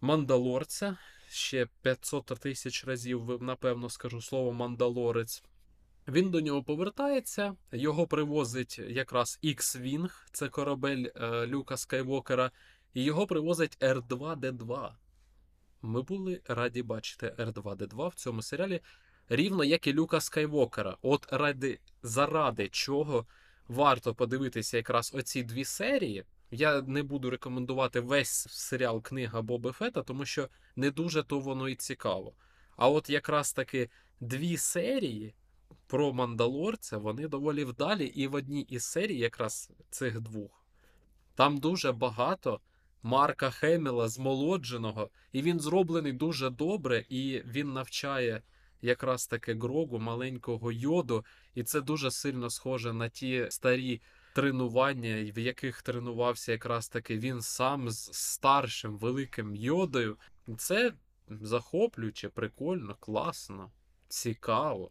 Мандалорця. 0.00 0.96
Ще 1.28 1.68
500 1.82 2.26
тисяч 2.26 2.84
разів, 2.84 3.42
напевно, 3.42 3.90
скажу 3.90 4.22
слово 4.22 4.52
мандалорець. 4.52 5.44
Він 6.08 6.30
до 6.30 6.40
нього 6.40 6.62
повертається, 6.62 7.56
його 7.72 8.06
привозить 8.06 8.78
якраз 8.78 9.38
X-Wing, 9.44 10.10
це 10.32 10.48
корабель 10.48 11.06
е, 11.14 11.46
Люка 11.46 11.76
Скайвокера, 11.76 12.50
і 12.94 13.04
його 13.04 13.26
привозить 13.26 13.78
R2D2. 13.80 14.92
Ми 15.82 16.02
були 16.02 16.40
раді 16.48 16.82
бачити 16.82 17.34
R2D2 17.38 18.08
в 18.08 18.14
цьому 18.14 18.42
серіалі, 18.42 18.80
рівно 19.28 19.64
як 19.64 19.86
і 19.86 19.92
Люка 19.92 20.20
Скайвокера. 20.20 20.96
От 21.02 21.32
ради, 21.32 21.80
заради 22.02 22.68
чого 22.68 23.26
варто 23.68 24.14
подивитися 24.14 24.76
якраз 24.76 25.12
оці 25.14 25.42
дві 25.42 25.64
серії. 25.64 26.24
Я 26.50 26.82
не 26.82 27.02
буду 27.02 27.30
рекомендувати 27.30 28.00
весь 28.00 28.46
серіал 28.50 29.02
Книга 29.02 29.42
Боби 29.42 29.72
Фета, 29.72 30.02
тому 30.02 30.24
що 30.24 30.48
не 30.76 30.90
дуже 30.90 31.22
то 31.22 31.38
воно 31.38 31.68
і 31.68 31.74
цікаво. 31.74 32.34
А 32.76 32.88
от 32.88 33.10
якраз 33.10 33.52
таки 33.52 33.90
дві 34.20 34.56
серії 34.56 35.34
про 35.86 36.12
Мандалорця, 36.12 36.98
вони 36.98 37.28
доволі 37.28 37.64
вдалі, 37.64 38.06
і 38.06 38.26
в 38.26 38.34
одній 38.34 38.62
із 38.62 38.84
серій, 38.84 39.18
якраз 39.18 39.70
цих 39.90 40.20
двох, 40.20 40.64
там 41.34 41.58
дуже 41.58 41.92
багато 41.92 42.60
Марка 43.02 43.50
Хеміла 43.50 44.08
змолодженого, 44.08 45.10
і 45.32 45.42
він 45.42 45.60
зроблений 45.60 46.12
дуже 46.12 46.50
добре, 46.50 47.04
і 47.08 47.42
він 47.46 47.72
навчає 47.72 48.42
якраз 48.82 49.26
таки 49.26 49.54
Грогу, 49.54 49.98
маленького 49.98 50.72
йоду, 50.72 51.24
і 51.54 51.62
це 51.62 51.80
дуже 51.80 52.10
сильно 52.10 52.50
схоже 52.50 52.92
на 52.92 53.08
ті 53.08 53.46
старі 53.50 54.00
тренування, 54.40 55.32
в 55.32 55.38
яких 55.38 55.82
тренувався 55.82 56.52
якраз 56.52 56.88
таки 56.88 57.18
він 57.18 57.42
сам 57.42 57.90
з 57.90 58.10
старшим 58.12 58.98
великим 58.98 59.56
йодою. 59.56 60.18
Це 60.58 60.92
захоплююче, 61.28 62.28
прикольно, 62.28 62.96
класно, 63.00 63.70
цікаво. 64.08 64.90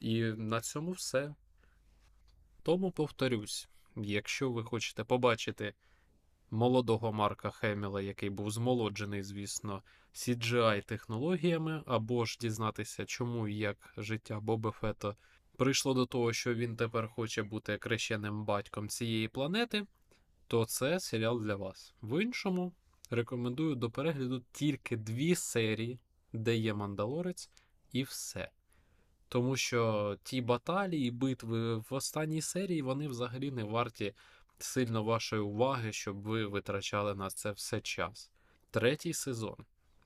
І 0.00 0.22
на 0.22 0.60
цьому 0.60 0.90
все. 0.90 1.34
Тому 2.62 2.90
повторюсь, 2.90 3.68
якщо 3.96 4.50
ви 4.50 4.64
хочете 4.64 5.04
побачити 5.04 5.74
молодого 6.50 7.12
Марка 7.12 7.50
Хеміла, 7.50 8.02
який 8.02 8.30
був 8.30 8.50
змолоджений, 8.50 9.22
звісно, 9.22 9.82
CGI 10.14 10.84
технологіями, 10.84 11.82
або 11.86 12.24
ж 12.24 12.38
дізнатися, 12.40 13.04
чому 13.04 13.48
і 13.48 13.56
як 13.56 13.94
життя 13.96 14.40
Боба 14.40 14.70
Фета 14.70 15.16
прийшло 15.60 15.94
до 15.94 16.06
того, 16.06 16.32
що 16.32 16.54
він 16.54 16.76
тепер 16.76 17.08
хоче 17.08 17.42
бути 17.42 17.78
крещеним 17.78 18.44
батьком 18.44 18.88
цієї 18.88 19.28
планети, 19.28 19.86
то 20.46 20.64
це 20.64 21.00
серіал 21.00 21.42
для 21.42 21.56
вас. 21.56 21.94
В 22.02 22.22
іншому 22.22 22.72
рекомендую 23.10 23.74
до 23.74 23.90
перегляду 23.90 24.42
тільки 24.52 24.96
дві 24.96 25.34
серії, 25.34 25.98
де 26.32 26.56
є 26.56 26.74
Мандалорець, 26.74 27.50
і 27.92 28.02
все. 28.02 28.50
Тому 29.28 29.56
що 29.56 30.16
ті 30.22 30.40
баталії, 30.40 31.10
битви 31.10 31.76
в 31.76 31.86
останній 31.90 32.42
серії, 32.42 32.82
вони 32.82 33.08
взагалі 33.08 33.50
не 33.50 33.64
варті 33.64 34.14
сильно 34.58 35.04
вашої 35.04 35.42
уваги, 35.42 35.92
щоб 35.92 36.22
ви 36.22 36.46
витрачали 36.46 37.14
на 37.14 37.30
це 37.30 37.50
все 37.50 37.80
час. 37.80 38.30
Третій 38.70 39.12
сезон. 39.12 39.56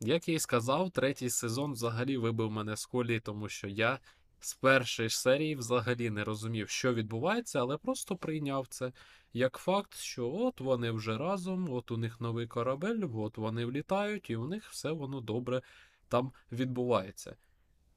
Як 0.00 0.28
я 0.28 0.34
і 0.34 0.38
сказав, 0.38 0.90
третій 0.90 1.30
сезон 1.30 1.72
взагалі 1.72 2.16
вибив 2.16 2.50
мене 2.50 2.76
з 2.76 2.86
колії, 2.86 3.20
тому 3.20 3.48
що 3.48 3.68
я 3.68 3.98
з 4.40 4.54
першої 4.54 5.08
ж 5.08 5.20
серії 5.20 5.56
взагалі 5.56 6.10
не 6.10 6.24
розумів, 6.24 6.68
що 6.68 6.94
відбувається, 6.94 7.60
але 7.60 7.76
просто 7.76 8.16
прийняв 8.16 8.66
це 8.66 8.92
як 9.32 9.56
факт, 9.56 9.94
що 9.94 10.30
от 10.32 10.60
вони 10.60 10.90
вже 10.90 11.18
разом, 11.18 11.72
от 11.72 11.90
у 11.90 11.96
них 11.96 12.20
новий 12.20 12.46
корабель, 12.46 13.04
от 13.14 13.38
вони 13.38 13.64
влітають, 13.66 14.30
і 14.30 14.36
у 14.36 14.46
них 14.46 14.70
все 14.70 14.90
воно 14.90 15.20
добре 15.20 15.62
там 16.08 16.32
відбувається. 16.52 17.36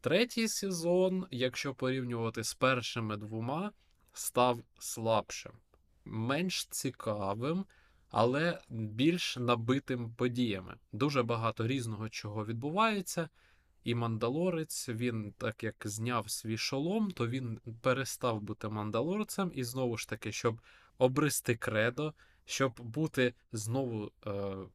Третій 0.01 0.47
сезон, 0.47 1.27
якщо 1.31 1.73
порівнювати 1.73 2.43
з 2.43 2.53
першими 2.53 3.17
двома, 3.17 3.71
став 4.13 4.59
слабшим, 4.79 5.51
менш 6.05 6.65
цікавим, 6.65 7.65
але 8.09 8.59
більш 8.69 9.37
набитим 9.37 10.13
подіями. 10.13 10.75
Дуже 10.91 11.23
багато 11.23 11.67
різного 11.67 12.09
чого 12.09 12.45
відбувається. 12.45 13.29
І 13.87 13.95
мандалорець, 13.95 14.89
він, 14.89 15.33
так 15.37 15.63
як 15.63 15.75
зняв 15.85 16.29
свій 16.29 16.57
шолом, 16.57 17.11
то 17.11 17.27
він 17.27 17.59
перестав 17.81 18.41
бути 18.41 18.69
мандалорцем, 18.69 19.51
і 19.53 19.63
знову 19.63 19.97
ж 19.97 20.09
таки, 20.09 20.31
щоб 20.31 20.61
обрести 20.97 21.55
кредо, 21.55 22.13
щоб 22.45 22.81
бути 22.81 23.33
знову 23.51 24.11
е, 24.25 24.31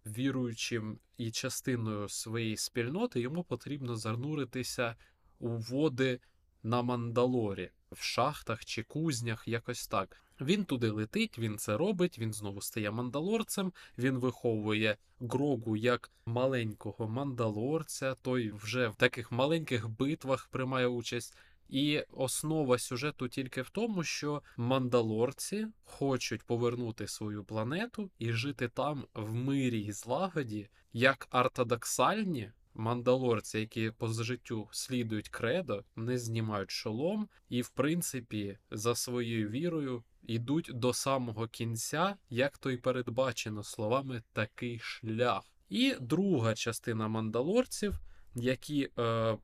віруючим 0.07 0.99
і 1.17 1.31
частиною 1.31 2.09
своєї 2.09 2.57
спільноти, 2.57 3.21
йому 3.21 3.45
потрібно 3.45 3.97
зануритися 3.97 4.97
у 5.39 5.49
води 5.49 6.21
на 6.63 6.83
Мандалорі, 6.83 7.71
в 7.93 8.03
шахтах 8.03 8.65
чи 8.65 8.83
кузнях, 8.83 9.49
якось 9.49 9.87
так. 9.87 10.17
Він 10.41 10.65
туди 10.65 10.91
летить, 10.91 11.39
він 11.39 11.59
це 11.59 11.77
робить, 11.77 12.19
він 12.19 12.33
знову 12.33 12.61
стає 12.61 12.91
мандалорцем, 12.91 13.73
він 13.99 14.19
виховує 14.19 14.97
Грогу 15.21 15.77
як 15.77 16.11
маленького 16.27 17.09
мандалорця, 17.09 18.15
той 18.15 18.51
вже 18.51 18.89
в 18.89 18.95
таких 18.95 19.33
маленьких 19.33 19.89
битвах 19.89 20.49
приймає 20.49 20.87
участь. 20.87 21.37
І 21.69 22.05
основа 22.11 22.79
сюжету 22.79 23.29
тільки 23.29 23.63
в 23.63 23.71
тому, 23.71 24.05
що 24.05 24.43
мандалорці 24.57 25.67
хочуть 25.85 26.43
повернути 26.43 27.09
свою 27.09 27.45
планету 27.45 28.11
і 28.19 28.33
жити 28.33 28.69
там 28.69 29.05
в 29.15 29.35
мирі 29.35 29.81
і 29.81 29.93
злагоді, 29.93 30.69
як 30.93 31.29
ортодоксальні 31.31 32.53
мандалорці, 32.75 33.59
які 33.59 33.91
по 33.91 34.09
життю 34.09 34.69
слідують 34.73 35.29
кредо, 35.29 35.85
не 35.97 36.19
знімають 36.19 36.71
шолом, 36.71 37.29
і, 37.49 37.63
в 37.63 37.69
принципі, 37.69 38.59
за 38.71 38.95
своєю 38.95 39.49
вірою 39.49 40.05
йдуть 40.23 40.71
до 40.75 40.93
самого 40.93 41.49
кінця, 41.49 42.17
як 42.31 42.59
то 42.59 42.71
й 42.71 42.77
передбачено 42.77 43.63
словами 43.63 44.23
такий 44.33 44.79
шлях. 44.79 45.43
І 45.69 45.95
друга 46.01 46.55
частина 46.55 47.09
мандалорців, 47.09 48.01
які 48.35 48.91
е, 48.99 49.39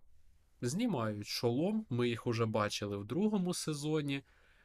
знімають 0.61 1.27
шолом, 1.27 1.87
ми 1.91 2.09
їх 2.09 2.27
уже 2.27 2.47
бачили 2.47 2.97
в 2.97 3.05
другому 3.05 3.55
сезоні. 3.55 4.23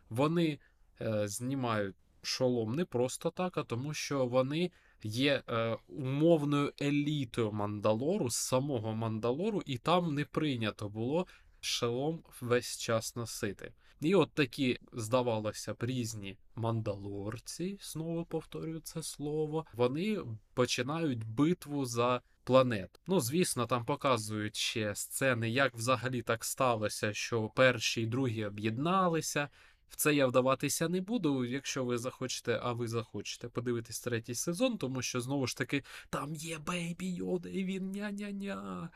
Вони 0.09 0.59
е, 1.01 1.27
знімають 1.27 1.95
шолом 2.21 2.75
не 2.75 2.85
просто 2.85 3.31
так, 3.31 3.57
а 3.57 3.63
тому 3.63 3.93
що 3.93 4.25
вони 4.25 4.71
є 5.05 5.43
е, 5.49 5.77
умовною 5.87 6.73
елітою 6.81 7.51
Мандалору, 7.51 8.29
з 8.29 8.35
самого 8.35 8.95
Мандалору, 8.95 9.61
і 9.65 9.77
там 9.77 10.15
не 10.15 10.25
прийнято 10.25 10.89
було 10.89 11.27
шолом 11.61 12.23
весь 12.41 12.77
час 12.77 13.15
носити. 13.15 13.73
І 14.01 14.15
от 14.15 14.31
такі, 14.33 14.79
здавалося 14.93 15.73
б, 15.73 15.77
різні 15.79 16.37
мандалорці, 16.55 17.77
знову 17.81 18.25
повторюю 18.25 18.79
це 18.79 19.03
слово, 19.03 19.65
вони 19.73 20.19
починають 20.53 21.23
битву 21.25 21.85
за 21.85 22.21
планету. 22.43 22.99
Ну, 23.07 23.19
звісно, 23.19 23.65
там 23.65 23.85
показують 23.85 24.55
ще 24.55 24.95
сцени, 24.95 25.49
як 25.49 25.75
взагалі 25.75 26.21
так 26.21 26.45
сталося, 26.45 27.13
що 27.13 27.49
перші 27.49 28.01
і 28.01 28.05
другі 28.05 28.45
об'єдналися. 28.45 29.49
В 29.93 29.95
це 29.95 30.15
я 30.15 30.27
вдаватися 30.27 30.89
не 30.89 31.01
буду, 31.01 31.45
якщо 31.45 31.85
ви 31.85 31.97
захочете, 31.97 32.59
а 32.63 32.73
ви 32.73 32.87
захочете 32.87 33.49
подивитись 33.49 33.99
третій 33.99 34.35
сезон, 34.35 34.77
тому 34.77 35.01
що 35.01 35.21
знову 35.21 35.47
ж 35.47 35.57
таки 35.57 35.83
там 36.09 36.35
є 36.35 36.57
Бейбі 36.57 37.13
Йода, 37.13 37.49
і 37.49 37.63
він 37.63 37.91
ня-ня-ня. 37.91 38.89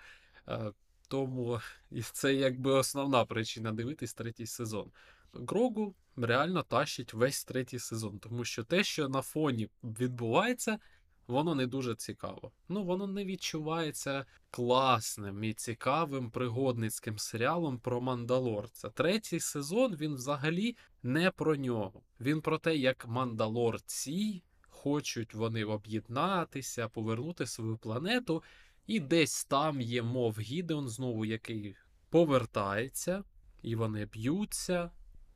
Е, 0.47 0.71
Тому 1.07 1.61
і 1.91 2.01
це 2.01 2.33
якби 2.33 2.71
основна 2.71 3.25
причина 3.25 3.71
дивитись 3.71 4.13
третій 4.13 4.45
сезон. 4.45 4.91
Грогу 5.33 5.95
реально 6.15 6.63
тащить 6.63 7.13
весь 7.13 7.43
третій 7.43 7.79
сезон, 7.79 8.19
тому 8.19 8.45
що 8.45 8.63
те, 8.63 8.83
що 8.83 9.09
на 9.09 9.21
фоні 9.21 9.69
відбувається, 9.83 10.79
воно 11.27 11.55
не 11.55 11.67
дуже 11.67 11.95
цікаво. 11.95 12.51
Ну, 12.69 12.83
воно 12.83 13.07
не 13.07 13.25
відчувається 13.25 14.25
класним 14.49 15.43
і 15.43 15.53
цікавим 15.53 16.31
пригодницьким 16.31 17.19
серіалом 17.19 17.79
про 17.79 18.01
Мандалорця. 18.01 18.89
Третій 18.89 19.39
сезон 19.39 19.95
він 19.95 20.15
взагалі 20.15 20.77
не 21.03 21.31
про 21.31 21.55
нього. 21.55 22.01
Він 22.19 22.41
про 22.41 22.57
те, 22.57 22.75
як 22.75 23.07
мандалорці 23.07 24.43
хочуть 24.69 25.33
вони 25.33 25.65
об'єднатися, 25.65 26.87
повернути 26.87 27.47
свою 27.47 27.77
планету. 27.77 28.43
І 28.87 28.99
десь 28.99 29.45
там 29.45 29.81
є 29.81 30.03
мов 30.03 30.39
Гідеон, 30.39 30.89
знову 30.89 31.25
який 31.25 31.75
повертається, 32.09 33.23
і 33.61 33.75
вони 33.75 34.05
б'ються. 34.05 34.91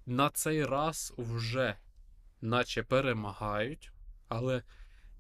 На 0.06 0.30
цей 0.30 0.66
раз 0.66 1.14
вже 1.18 1.76
наче 2.42 2.84
перемагають, 2.84 3.92
але 4.28 4.64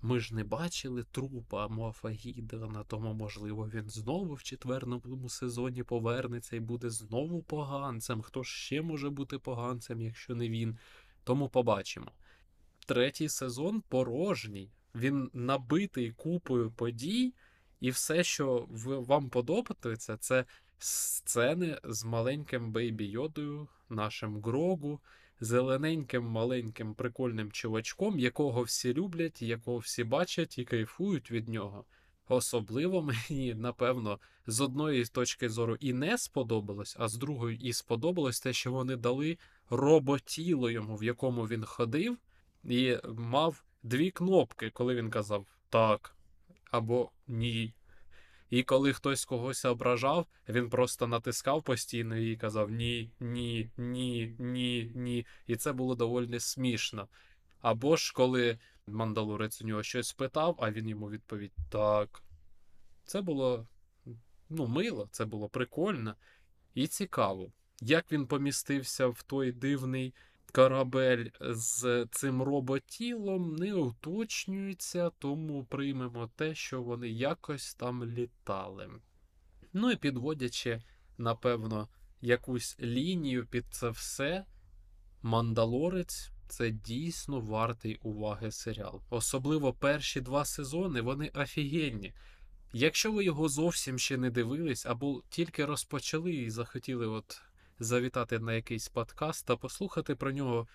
ми 0.02 0.20
ж 0.20 0.36
не 0.36 0.44
бачили 0.44 1.04
трупа 1.04 1.68
Мофа 1.68 2.10
Гідеона, 2.10 2.84
тому, 2.84 3.14
можливо, 3.14 3.70
він 3.74 3.90
знову 3.90 4.34
в 4.34 4.44
четвертому 4.44 5.30
сезоні 5.30 5.84
повернеться 5.84 6.56
і 6.56 6.60
буде 6.60 6.90
знову 6.90 7.42
поганцем. 7.42 8.22
Хто 8.22 8.44
ще 8.44 8.82
може 8.82 9.10
бути 9.10 9.40
поганцем, 9.40 10.02
якщо 10.02 10.36
не 10.36 10.50
він? 10.50 10.78
Тому 11.24 11.50
побачимо. 11.50 12.12
Третій 12.86 13.30
сезон 13.30 13.82
порожній, 13.90 14.72
він 14.96 15.30
набитий 15.34 16.12
купою 16.12 16.72
подій. 16.72 17.34
І 17.80 17.92
все, 17.92 18.24
що 18.24 18.68
вам 19.08 19.30
подобається, 19.30 20.18
це 20.18 20.46
сцени 20.78 21.80
з 21.84 22.04
маленьким 22.04 22.72
бейбі 22.72 23.06
йодою, 23.06 23.68
нашим 23.90 24.42
Грогу, 24.42 25.00
зелененьким, 25.42 26.24
маленьким, 26.24 26.94
прикольним 26.94 27.52
чувачком, 27.52 28.20
якого 28.20 28.62
всі 28.62 28.94
люблять, 28.94 29.42
якого 29.42 29.78
всі 29.78 30.04
бачать 30.04 30.58
і 30.58 30.66
кайфують 30.66 31.32
від 31.32 31.50
нього. 31.50 31.86
Особливо 32.28 33.02
мені, 33.02 33.54
напевно, 33.54 34.20
з 34.48 34.62
одної 34.62 35.06
точки 35.06 35.50
зору 35.50 35.78
і 35.80 35.94
не 35.94 36.18
сподобалось, 36.18 36.96
а 37.00 37.08
з 37.08 37.16
другої 37.18 37.60
і 37.60 37.74
сподобалось 37.74 38.40
те, 38.40 38.54
що 38.54 38.72
вони 38.72 38.96
дали 38.96 39.38
роботіло 39.70 40.70
йому, 40.70 40.96
в 40.96 41.04
якому 41.04 41.48
він 41.48 41.66
ходив, 41.66 42.18
і 42.64 42.98
мав 43.18 43.64
дві 43.84 44.12
кнопки, 44.12 44.70
коли 44.70 44.96
він 44.96 45.10
казав 45.10 45.46
так 45.70 46.16
або 46.72 47.12
ні. 47.28 47.74
І 48.52 48.64
коли 48.64 48.94
хтось 48.94 49.26
когось 49.26 49.66
ображав, 49.66 50.26
він 50.50 50.70
просто 50.70 51.08
натискав 51.08 51.64
постійно 51.64 52.18
і 52.18 52.38
казав 52.38 52.70
ні, 52.72 53.12
ні, 53.20 53.70
ні, 53.78 54.36
ні, 54.40 54.92
ні. 54.96 55.26
І 55.48 55.56
це 55.56 55.74
було 55.74 55.96
доволі 55.96 56.40
смішно. 56.40 57.08
Або 57.62 57.96
ж 57.96 58.14
коли 58.16 58.60
мандалорець 58.88 59.62
у 59.62 59.66
нього 59.66 59.84
щось 59.84 60.08
спитав, 60.08 60.56
а 60.60 60.72
він 60.72 60.90
йому 60.90 61.10
відповідь 61.10 61.54
так. 61.70 62.24
Це 63.06 63.22
було 63.22 63.68
ну, 64.50 64.68
мило, 64.68 65.10
це 65.12 65.26
було 65.26 65.50
прикольно 65.50 66.16
і 66.74 66.88
цікаво. 66.88 67.52
Як 67.82 68.12
він 68.12 68.28
помістився 68.28 69.08
в 69.08 69.24
той 69.24 69.52
дивний 69.52 70.14
корабель 70.52 71.26
з 71.40 72.06
цим 72.12 72.42
роботілом 72.42 73.56
не 73.56 73.74
уточнюється, 73.74 75.10
тому 75.10 75.66
приймемо 75.66 76.30
те, 76.36 76.56
що 76.56 76.82
вони 76.82 77.10
якось 77.10 77.74
там 77.74 78.06
літали. 78.06 78.90
Ну 79.74 79.92
і 79.92 79.96
підводячи, 79.96 80.82
напевно, 81.18 81.88
якусь 82.22 82.80
лінію 82.80 83.46
під 83.46 83.66
це 83.72 83.90
все, 83.90 84.46
Мандалорець 85.22 86.32
це 86.48 86.72
дійсно 86.72 87.40
вартий 87.40 88.00
уваги 88.04 88.52
серіал. 88.52 89.02
Особливо 89.10 89.74
перші 89.74 90.22
два 90.22 90.46
сезони 90.46 91.02
вони 91.02 91.32
офігенні. 91.34 92.14
Якщо 92.74 93.12
ви 93.12 93.24
його 93.24 93.50
зовсім 93.50 94.00
ще 94.00 94.18
не 94.18 94.30
дивились, 94.30 94.86
або 94.86 95.24
тільки 95.30 95.66
розпочали 95.66 96.34
і 96.34 96.50
захотіли 96.50 97.08
от 97.08 97.42
завітати 97.84 98.40
на 98.40 98.54
якийсь 98.54 98.90
подкаст 98.90 99.46
та 99.46 99.56
послухати 99.56 100.16
про 100.16 100.32
нього, 100.32 100.68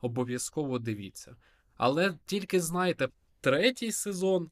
обов'язково 0.00 0.78
дивіться. 0.78 1.36
Але 1.76 2.14
тільки 2.26 2.60
знайте, 2.60 3.08
третій 3.40 3.92
сезон 3.92 4.50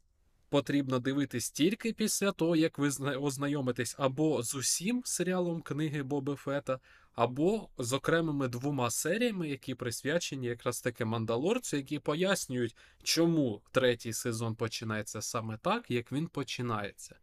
потрібно 0.48 0.98
дивитись 0.98 1.50
тільки 1.50 1.92
після 1.92 2.32
того, 2.32 2.56
як 2.56 2.78
ви 2.78 2.88
ознайомитесь 3.16 3.94
або 3.98 4.42
з 4.42 4.54
усім 4.54 5.02
серіалом 5.04 5.62
книги 5.62 6.02
Боби 6.02 6.34
Фета, 6.34 6.80
або 7.14 7.68
з 7.78 7.92
окремими 7.92 8.48
двома 8.48 8.90
серіями, 8.90 9.48
які 9.48 9.74
присвячені 9.74 10.46
якраз 10.46 10.80
таки 10.80 11.04
Мандалорцю, 11.04 11.76
які 11.76 11.98
пояснюють, 11.98 12.76
чому 13.02 13.62
третій 13.70 14.12
сезон 14.12 14.54
починається 14.54 15.22
саме 15.22 15.58
так, 15.62 15.90
як 15.90 16.12
він 16.12 16.26
починається. 16.26 17.16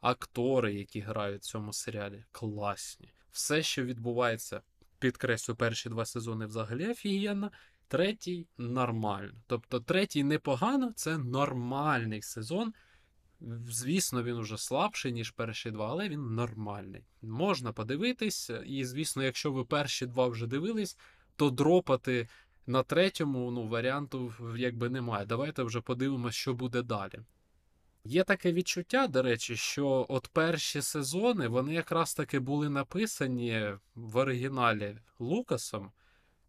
Актори, 0.00 0.74
які 0.74 1.00
грають 1.00 1.42
в 1.42 1.46
цьому 1.46 1.72
серіалі, 1.72 2.24
класні 2.32 3.12
все, 3.32 3.62
що 3.62 3.84
відбувається, 3.84 4.60
підкреслю, 4.98 5.54
перші 5.54 5.88
два 5.88 6.06
сезони 6.06 6.46
взагалі 6.46 6.90
офігенно, 6.90 7.50
третій 7.88 8.46
нормально. 8.58 9.32
Тобто, 9.46 9.80
третій 9.80 10.24
непогано, 10.24 10.92
це 10.96 11.18
нормальний 11.18 12.22
сезон. 12.22 12.72
Звісно, 13.68 14.22
він 14.22 14.36
уже 14.36 14.58
слабший, 14.58 15.12
ніж 15.12 15.30
перші 15.30 15.70
два, 15.70 15.90
але 15.90 16.08
він 16.08 16.34
нормальний. 16.34 17.04
Можна 17.22 17.72
подивитись, 17.72 18.50
і, 18.66 18.84
звісно, 18.84 19.22
якщо 19.22 19.52
ви 19.52 19.64
перші 19.64 20.06
два 20.06 20.26
вже 20.26 20.46
дивились, 20.46 20.98
то 21.36 21.50
дропати 21.50 22.28
на 22.66 22.82
третьому 22.82 23.50
ну, 23.50 23.68
варіанту 23.68 24.34
якби 24.56 24.88
немає. 24.88 25.26
Давайте 25.26 25.62
вже 25.62 25.80
подивимося, 25.80 26.38
що 26.38 26.54
буде 26.54 26.82
далі. 26.82 27.20
Є 28.04 28.24
таке 28.24 28.52
відчуття, 28.52 29.06
до 29.06 29.22
речі, 29.22 29.56
що 29.56 30.06
от 30.08 30.28
перші 30.28 30.82
сезони 30.82 31.48
вони 31.48 31.74
якраз 31.74 32.14
таки 32.14 32.38
були 32.38 32.68
написані 32.68 33.74
в 33.94 34.16
оригіналі 34.16 34.98
Лукасом, 35.18 35.92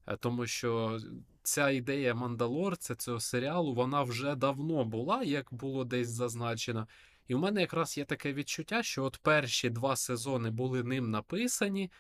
е, 0.08 0.18
тому 0.18 0.48
що 0.48 1.00
ця 1.44 1.70
ідея 1.70 2.13
Мандалорця, 2.13 2.96
цього 2.96 3.20
серіалу, 3.20 3.74
вона 3.74 4.04
вже 4.04 4.36
давно 4.36 4.86
була, 4.86 5.24
як 5.24 5.54
було 5.54 5.86
десь 5.86 6.10
зазначено. 6.10 6.88
І 7.28 7.36
в 7.36 7.39
мене 7.39 7.62
якраз 7.62 7.98
є 7.98 8.06
таке 8.06 8.34
відчуття, 8.34 8.84
що 8.84 9.04
от 9.04 9.18
перші 9.18 9.70
два 9.70 9.96
сезони 9.96 10.49
були 10.49 10.84
ним 10.84 11.12
написані, 11.12 11.91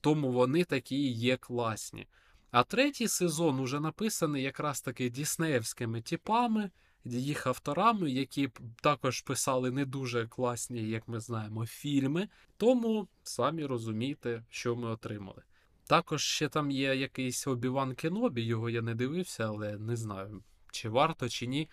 тому 0.00 0.32
вони 0.32 0.64
такі 0.64 1.08
є 1.08 1.36
класні. 1.36 2.06
А 2.50 2.62
третій 2.62 3.08
сезон 3.08 3.60
уже 3.60 3.80
написаний 3.80 4.42
якраз 4.42 4.80
таки 4.80 5.08
діснеївськими 5.08 6.02
типами 6.02 6.70
їх 7.04 7.46
авторами, 7.46 8.10
які 8.10 8.50
також 8.82 9.20
писали 9.20 9.70
не 9.70 9.84
дуже 9.84 10.26
класні, 10.26 10.88
як 10.88 11.08
ми 11.08 11.20
знаємо, 11.20 11.66
фільми. 11.66 12.28
Тому 12.56 13.08
самі 13.22 13.66
розумієте, 13.66 14.44
що 14.50 14.76
ми 14.76 14.88
отримали. 14.88 15.42
Також 15.86 16.22
ще 16.22 16.48
там 16.48 16.70
є 16.70 16.94
якийсь 16.94 17.46
Обіван 17.46 17.94
Кенобі, 17.94 18.42
його 18.42 18.70
я 18.70 18.82
не 18.82 18.94
дивився, 18.94 19.46
але 19.46 19.78
не 19.78 19.96
знаю, 19.96 20.42
чи 20.72 20.88
варто, 20.88 21.28
чи 21.28 21.46
ні. 21.46 21.68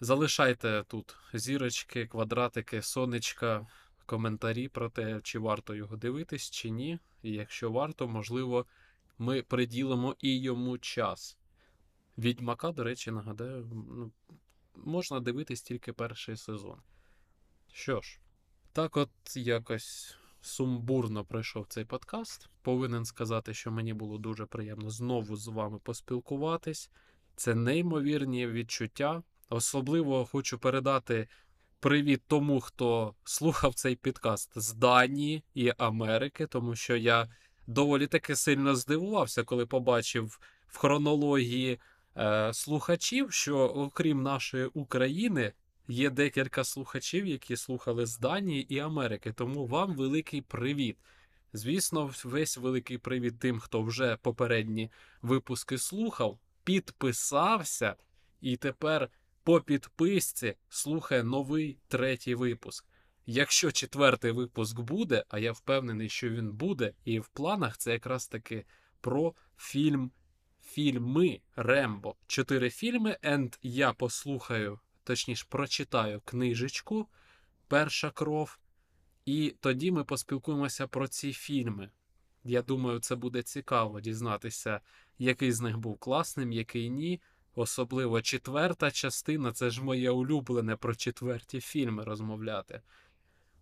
Залишайте 0.00 0.84
тут 0.88 1.16
зірочки, 1.34 2.06
квадратики, 2.06 2.82
сонечка, 2.82 3.66
коментарі 4.06 4.68
про 4.68 4.90
те, 4.90 5.20
чи 5.22 5.38
варто 5.38 5.74
його 5.74 5.96
дивитись, 5.96 6.50
чи 6.50 6.70
ні. 6.70 6.98
І 7.22 7.32
якщо 7.32 7.70
варто, 7.70 8.08
можливо, 8.08 8.66
ми 9.18 9.42
приділимо 9.42 10.16
і 10.20 10.40
йому 10.40 10.78
час. 10.78 11.36
Відьмака, 12.18 12.72
до 12.72 12.84
речі, 12.84 13.10
нагадаю, 13.10 13.68
ну, 13.72 14.12
можна 14.74 15.20
дивитись 15.20 15.62
тільки 15.62 15.92
перший 15.92 16.36
сезон. 16.36 16.78
Що 17.72 18.00
ж, 18.00 18.20
так 18.72 18.96
от 18.96 19.10
якось 19.34 20.16
сумбурно 20.40 21.24
пройшов 21.24 21.66
цей 21.68 21.84
подкаст. 21.84 22.48
Повинен 22.62 23.04
сказати, 23.04 23.54
що 23.54 23.70
мені 23.70 23.94
було 23.94 24.18
дуже 24.18 24.46
приємно 24.46 24.90
знову 24.90 25.36
з 25.36 25.48
вами 25.48 25.78
поспілкуватись. 25.78 26.90
Це 27.36 27.54
неймовірні 27.54 28.46
відчуття. 28.46 29.22
Особливо 29.48 30.26
хочу 30.26 30.58
передати 30.58 31.28
привіт 31.80 32.22
тому, 32.26 32.60
хто 32.60 33.14
слухав 33.24 33.74
цей 33.74 33.96
підкаст 33.96 34.58
з 34.58 34.72
Данії 34.74 35.44
і 35.54 35.72
Америки, 35.78 36.46
тому 36.46 36.76
що 36.76 36.96
я 36.96 37.28
доволі 37.66 38.06
таки 38.06 38.36
сильно 38.36 38.74
здивувався, 38.74 39.44
коли 39.44 39.66
побачив 39.66 40.40
в 40.68 40.78
хронології 40.78 41.80
е, 42.16 42.54
слухачів, 42.54 43.32
що 43.32 43.58
окрім 43.58 44.22
нашої 44.22 44.66
України. 44.66 45.52
Є 45.88 46.10
декілька 46.10 46.64
слухачів, 46.64 47.26
які 47.26 47.56
слухали 47.56 48.06
з 48.06 48.18
Данії 48.18 48.74
і 48.74 48.78
Америки, 48.78 49.32
тому 49.32 49.66
вам 49.66 49.94
великий 49.94 50.42
привіт. 50.42 50.96
Звісно, 51.52 52.10
весь 52.24 52.56
великий 52.56 52.98
привіт 52.98 53.38
тим, 53.38 53.60
хто 53.60 53.82
вже 53.82 54.16
попередні 54.16 54.90
випуски 55.22 55.78
слухав, 55.78 56.38
підписався 56.64 57.94
і 58.40 58.56
тепер 58.56 59.10
по 59.42 59.60
підписці 59.60 60.54
слухає 60.68 61.22
новий 61.24 61.78
третій 61.88 62.34
випуск. 62.34 62.86
Якщо 63.26 63.72
четвертий 63.72 64.30
випуск 64.30 64.80
буде, 64.80 65.24
а 65.28 65.38
я 65.38 65.52
впевнений, 65.52 66.08
що 66.08 66.28
він 66.28 66.52
буде, 66.52 66.92
і 67.04 67.20
в 67.20 67.28
планах 67.28 67.78
це 67.78 67.92
якраз 67.92 68.28
таки 68.28 68.64
про 69.00 69.34
фільм. 69.56 70.10
Фільми 70.76 71.40
Рембо. 71.56 72.14
Чотири 72.26 72.70
фільми, 72.70 73.16
енд 73.22 73.56
я 73.62 73.92
послухаю 73.92 74.80
точніше, 75.04 75.46
прочитаю 75.48 76.20
книжечку 76.24 77.08
Перша 77.68 78.10
кров, 78.10 78.58
і 79.24 79.54
тоді 79.60 79.90
ми 79.92 80.04
поспілкуємося 80.04 80.86
про 80.86 81.08
ці 81.08 81.32
фільми. 81.32 81.90
Я 82.44 82.62
думаю, 82.62 82.98
це 82.98 83.16
буде 83.16 83.42
цікаво 83.42 84.00
дізнатися, 84.00 84.80
який 85.18 85.52
з 85.52 85.60
них 85.60 85.78
був 85.78 85.98
класним, 85.98 86.52
який 86.52 86.90
ні. 86.90 87.20
Особливо 87.54 88.22
четверта 88.22 88.90
частина 88.90 89.52
це 89.52 89.70
ж 89.70 89.84
моє 89.84 90.10
улюблене 90.10 90.76
про 90.76 90.94
четверті 90.94 91.60
фільми 91.60 92.04
розмовляти. 92.04 92.82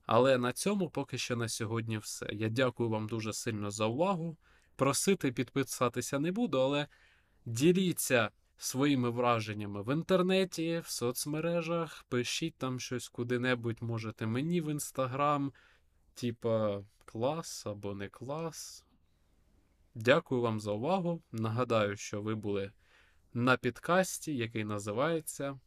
Але 0.07 0.39
на 0.39 0.53
цьому 0.53 0.91
поки 0.91 1.19
що 1.19 1.37
на 1.37 1.49
сьогодні 1.49 1.99
все. 1.99 2.27
Я 2.33 2.49
дякую 2.49 2.89
вам 2.89 3.07
дуже 3.07 3.33
сильно 3.33 3.71
за 3.71 3.87
увагу. 3.87 4.37
Просити 4.77 5.33
підписатися 5.33 6.19
не 6.19 6.33
буду, 6.33 6.61
але 6.61 6.89
діліться 7.45 8.31
своїми 8.57 9.11
враженнями 9.11 9.83
в 9.83 9.93
інтернеті, 9.93 10.83
в 10.85 10.89
соцмережах, 10.89 12.05
пишіть 12.09 12.55
там 12.55 12.81
щось 12.81 13.09
куди-небудь, 13.09 13.83
можете 13.83 14.27
мені 14.27 14.61
в 14.61 14.71
інстаграм, 14.71 15.53
типа 16.15 16.83
клас 17.05 17.67
або 17.67 17.95
не 17.95 18.09
клас. 18.09 18.85
Дякую 19.95 20.41
вам 20.41 20.61
за 20.61 20.73
увагу. 20.73 21.23
Нагадаю, 21.33 21.97
що 21.97 22.23
ви 22.23 22.35
були 22.35 22.73
на 23.35 23.57
підкасті, 23.57 24.37
який 24.37 24.65
називається 24.65 25.61